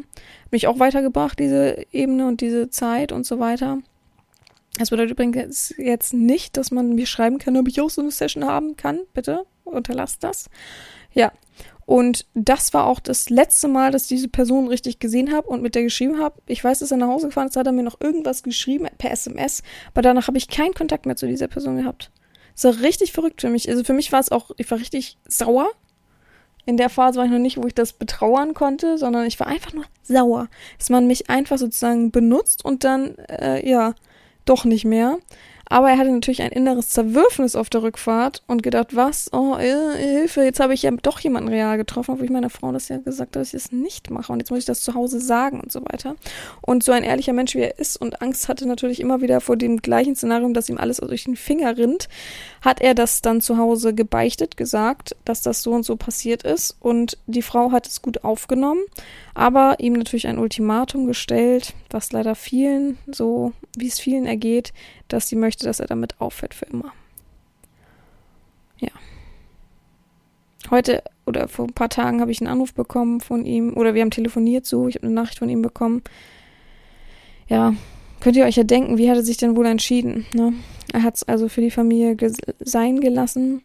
[0.50, 3.78] Mich auch weitergebracht, diese Ebene und diese Zeit und so weiter.
[4.76, 8.10] Das bedeutet übrigens jetzt nicht, dass man mir schreiben kann, ob ich auch so eine
[8.10, 9.02] Session haben kann.
[9.14, 10.50] Bitte unterlasst das.
[11.12, 11.30] Ja,
[11.90, 15.60] und das war auch das letzte Mal, dass ich diese Person richtig gesehen habe und
[15.60, 16.40] mit der geschrieben habe.
[16.46, 19.10] Ich weiß, dass er nach Hause gefahren ist, hat er mir noch irgendwas geschrieben per
[19.10, 22.12] SMS, aber danach habe ich keinen Kontakt mehr zu dieser Person gehabt.
[22.54, 23.68] Das war richtig verrückt für mich.
[23.68, 25.68] Also für mich war es auch, ich war richtig sauer.
[26.64, 29.48] In der Phase war ich noch nicht, wo ich das betrauern konnte, sondern ich war
[29.48, 30.46] einfach nur sauer,
[30.78, 33.96] dass man mich einfach sozusagen benutzt und dann, äh, ja,
[34.44, 35.18] doch nicht mehr.
[35.70, 39.32] Aber er hatte natürlich ein inneres Zerwürfnis auf der Rückfahrt und gedacht, was?
[39.32, 42.88] Oh, Hilfe, jetzt habe ich ja doch jemanden real getroffen, obwohl ich meiner Frau das
[42.88, 44.32] ja gesagt habe, dass ich es nicht mache.
[44.32, 46.16] Und jetzt muss ich das zu Hause sagen und so weiter.
[46.60, 49.56] Und so ein ehrlicher Mensch, wie er ist und Angst hatte natürlich immer wieder vor
[49.56, 52.08] dem gleichen Szenario, dass ihm alles durch den Finger rinnt,
[52.62, 56.76] hat er das dann zu Hause gebeichtet, gesagt, dass das so und so passiert ist.
[56.80, 58.82] Und die Frau hat es gut aufgenommen,
[59.40, 64.74] aber ihm natürlich ein Ultimatum gestellt, was leider vielen, so wie es vielen ergeht,
[65.08, 66.92] dass sie möchte, dass er damit aufhört für immer.
[68.80, 68.90] Ja.
[70.68, 74.02] Heute oder vor ein paar Tagen habe ich einen Anruf bekommen von ihm oder wir
[74.02, 76.02] haben telefoniert so, ich habe eine Nachricht von ihm bekommen.
[77.48, 77.72] Ja,
[78.20, 80.26] könnt ihr euch ja denken, wie hat er sich denn wohl entschieden?
[80.34, 80.52] Ne?
[80.92, 82.14] Er hat es also für die Familie
[82.58, 83.62] sein gelassen.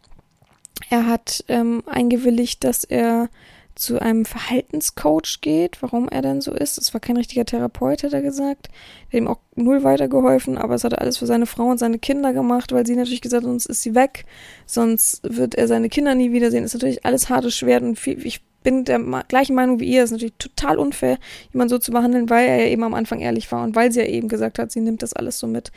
[0.90, 3.28] Er hat ähm, eingewilligt, dass er
[3.76, 6.78] zu einem Verhaltenscoach geht, warum er denn so ist.
[6.78, 8.70] Es war kein richtiger Therapeut, hat er gesagt.
[9.12, 12.00] Der ihm auch null weitergeholfen, aber es hat er alles für seine Frau und seine
[12.00, 14.26] Kinder gemacht, weil sie natürlich gesagt hat, sonst ist sie weg,
[14.66, 16.64] sonst wird er seine Kinder nie wiedersehen.
[16.64, 20.04] Ist natürlich alles harte Schwert und viel, ich bin der gleichen Meinung wie ihr.
[20.04, 21.18] Es ist natürlich total unfair,
[21.52, 24.00] jemanden so zu behandeln, weil er ja eben am Anfang ehrlich war und weil sie
[24.00, 25.72] ja eben gesagt hat, sie nimmt das alles so mit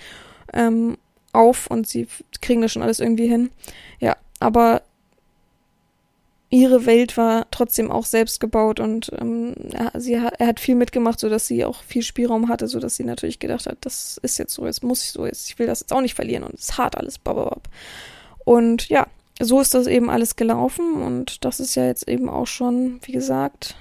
[0.53, 0.97] ähm,
[1.33, 2.07] auf und sie
[2.41, 3.51] kriegen das schon alles irgendwie hin.
[4.01, 4.83] Ja, aber
[6.51, 11.21] ihre Welt war trotzdem auch selbst gebaut und ähm, er, sie, er hat viel mitgemacht,
[11.21, 14.65] sodass sie auch viel Spielraum hatte, sodass sie natürlich gedacht hat, das ist jetzt so,
[14.65, 16.79] jetzt muss ich so, jetzt, ich will das jetzt auch nicht verlieren und es ist
[16.79, 17.69] hart alles, bababab.
[18.45, 19.07] Und ja,
[19.41, 23.13] so ist das eben alles gelaufen und das ist ja jetzt eben auch schon, wie
[23.13, 23.77] gesagt,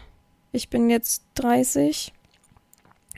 [0.51, 2.13] ich bin jetzt 30.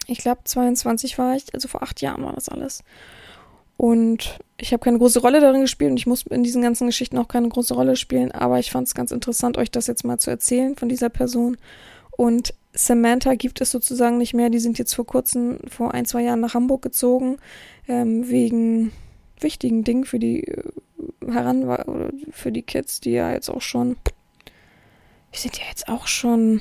[0.07, 2.83] Ich glaube, 22 war ich, also vor acht Jahren war das alles.
[3.79, 7.17] Und ich habe keine große Rolle darin gespielt und ich muss in diesen ganzen Geschichten
[7.17, 10.17] auch keine große Rolle spielen, aber ich fand es ganz interessant, euch das jetzt mal
[10.17, 11.55] zu erzählen von dieser Person.
[12.11, 14.49] Und Samantha gibt es sozusagen nicht mehr.
[14.49, 17.37] Die sind jetzt vor kurzem, vor ein, zwei Jahren nach Hamburg gezogen,
[17.87, 18.91] ähm, wegen
[19.39, 20.63] wichtigen Dingen für die äh,
[21.31, 23.95] Heran für die Kids, die ja jetzt auch schon,
[25.31, 26.59] wir sind ja jetzt auch schon,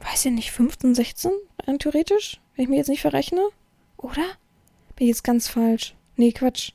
[0.00, 1.30] weiß ich nicht, 15, 16,
[1.66, 3.48] rein theoretisch, wenn ich mir jetzt nicht verrechne,
[3.96, 4.26] oder?
[4.98, 5.94] Bin ich jetzt ganz falsch.
[6.16, 6.72] Nee, Quatsch.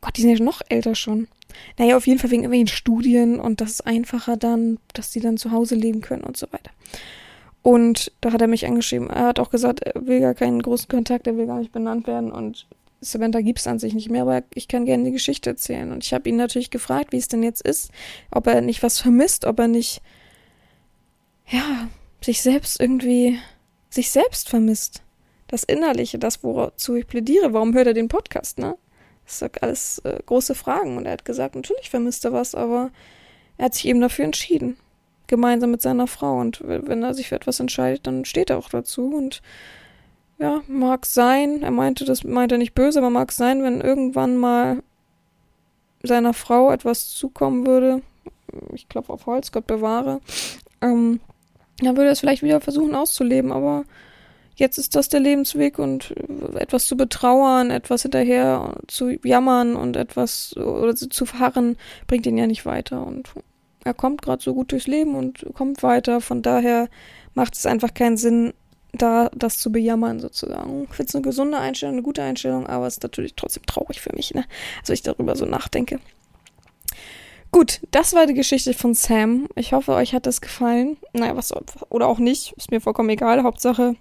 [0.00, 1.26] Gott, die sind ja noch älter schon.
[1.78, 5.36] Naja, auf jeden Fall wegen irgendwelchen Studien und das ist einfacher dann, dass die dann
[5.36, 6.70] zu Hause leben können und so weiter.
[7.62, 9.10] Und da hat er mich angeschrieben.
[9.10, 12.06] Er hat auch gesagt, er will gar keinen großen Kontakt, er will gar nicht benannt
[12.06, 12.68] werden und
[13.00, 15.90] Samantha gibt es an sich nicht mehr, aber ich kann gerne die Geschichte erzählen.
[15.90, 17.90] Und ich habe ihn natürlich gefragt, wie es denn jetzt ist,
[18.30, 20.02] ob er nicht was vermisst, ob er nicht,
[21.48, 21.88] ja,
[22.20, 23.38] sich selbst irgendwie,
[23.90, 25.02] sich selbst vermisst.
[25.48, 27.52] Das Innerliche, das, wozu ich plädiere.
[27.52, 28.76] Warum hört er den Podcast, ne?
[29.24, 30.96] Das sind alles äh, große Fragen.
[30.96, 32.90] Und er hat gesagt, natürlich vermisst er was, aber
[33.56, 34.76] er hat sich eben dafür entschieden.
[35.26, 36.38] Gemeinsam mit seiner Frau.
[36.38, 39.14] Und wenn er sich für etwas entscheidet, dann steht er auch dazu.
[39.14, 39.42] Und
[40.38, 44.36] ja, mag sein, er meinte, das meinte er nicht böse, aber mag sein, wenn irgendwann
[44.36, 44.82] mal
[46.02, 48.02] seiner Frau etwas zukommen würde,
[48.72, 50.20] ich klopfe auf Holz, Gott bewahre,
[50.80, 51.20] ähm,
[51.80, 53.84] dann würde er es vielleicht wieder versuchen auszuleben, aber
[54.58, 56.14] jetzt ist das der Lebensweg und
[56.56, 62.46] etwas zu betrauern, etwas hinterher zu jammern und etwas oder zu verharren, bringt ihn ja
[62.46, 63.30] nicht weiter und
[63.84, 66.88] er kommt gerade so gut durchs Leben und kommt weiter, von daher
[67.34, 68.52] macht es einfach keinen Sinn,
[68.92, 70.84] da das zu bejammern sozusagen.
[70.90, 74.00] Ich finde es eine gesunde Einstellung, eine gute Einstellung, aber es ist natürlich trotzdem traurig
[74.00, 74.44] für mich, ne?
[74.80, 76.00] Also ich darüber so nachdenke.
[77.50, 79.48] Gut, das war die Geschichte von Sam.
[79.54, 80.98] Ich hoffe, euch hat das gefallen.
[81.12, 81.52] Naja, was
[81.88, 83.42] oder auch nicht, ist mir vollkommen egal.
[83.42, 83.94] Hauptsache,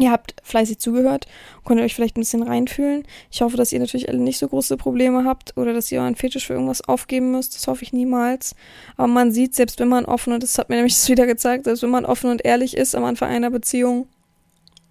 [0.00, 1.26] Ihr habt fleißig zugehört,
[1.62, 3.04] konntet euch vielleicht ein bisschen reinfühlen.
[3.30, 6.16] Ich hoffe, dass ihr natürlich alle nicht so große Probleme habt oder dass ihr euren
[6.16, 7.54] Fetisch für irgendwas aufgeben müsst.
[7.54, 8.54] Das hoffe ich niemals.
[8.96, 11.64] Aber man sieht, selbst wenn man offen, und das hat mir nämlich das wieder gezeigt,
[11.64, 14.08] selbst wenn man offen und ehrlich ist am Anfang einer Beziehung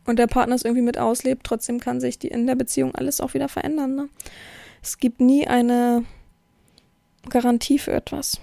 [0.06, 3.20] und der Partner es irgendwie mit auslebt, trotzdem kann sich die, in der Beziehung alles
[3.20, 3.96] auch wieder verändern.
[3.96, 4.10] Ne?
[4.84, 6.04] Es gibt nie eine
[7.30, 8.40] Garantie für etwas.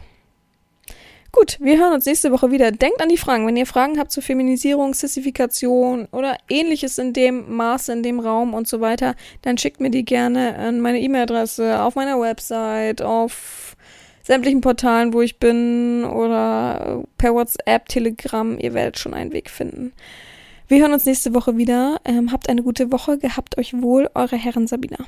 [1.37, 2.73] Gut, wir hören uns nächste Woche wieder.
[2.73, 3.47] Denkt an die Fragen.
[3.47, 8.55] Wenn ihr Fragen habt zur Feminisierung, Sissifikation oder ähnliches in dem Maße, in dem Raum
[8.55, 13.77] und so weiter, dann schickt mir die gerne an meine E-Mail-Adresse, auf meiner Website, auf
[14.23, 18.59] sämtlichen Portalen, wo ich bin oder per WhatsApp, Telegram.
[18.59, 19.93] Ihr werdet schon einen Weg finden.
[20.69, 22.01] Wir hören uns nächste Woche wieder.
[22.07, 23.19] Ähm, habt eine gute Woche.
[23.19, 25.05] Gehabt euch wohl, eure Herren Sabina.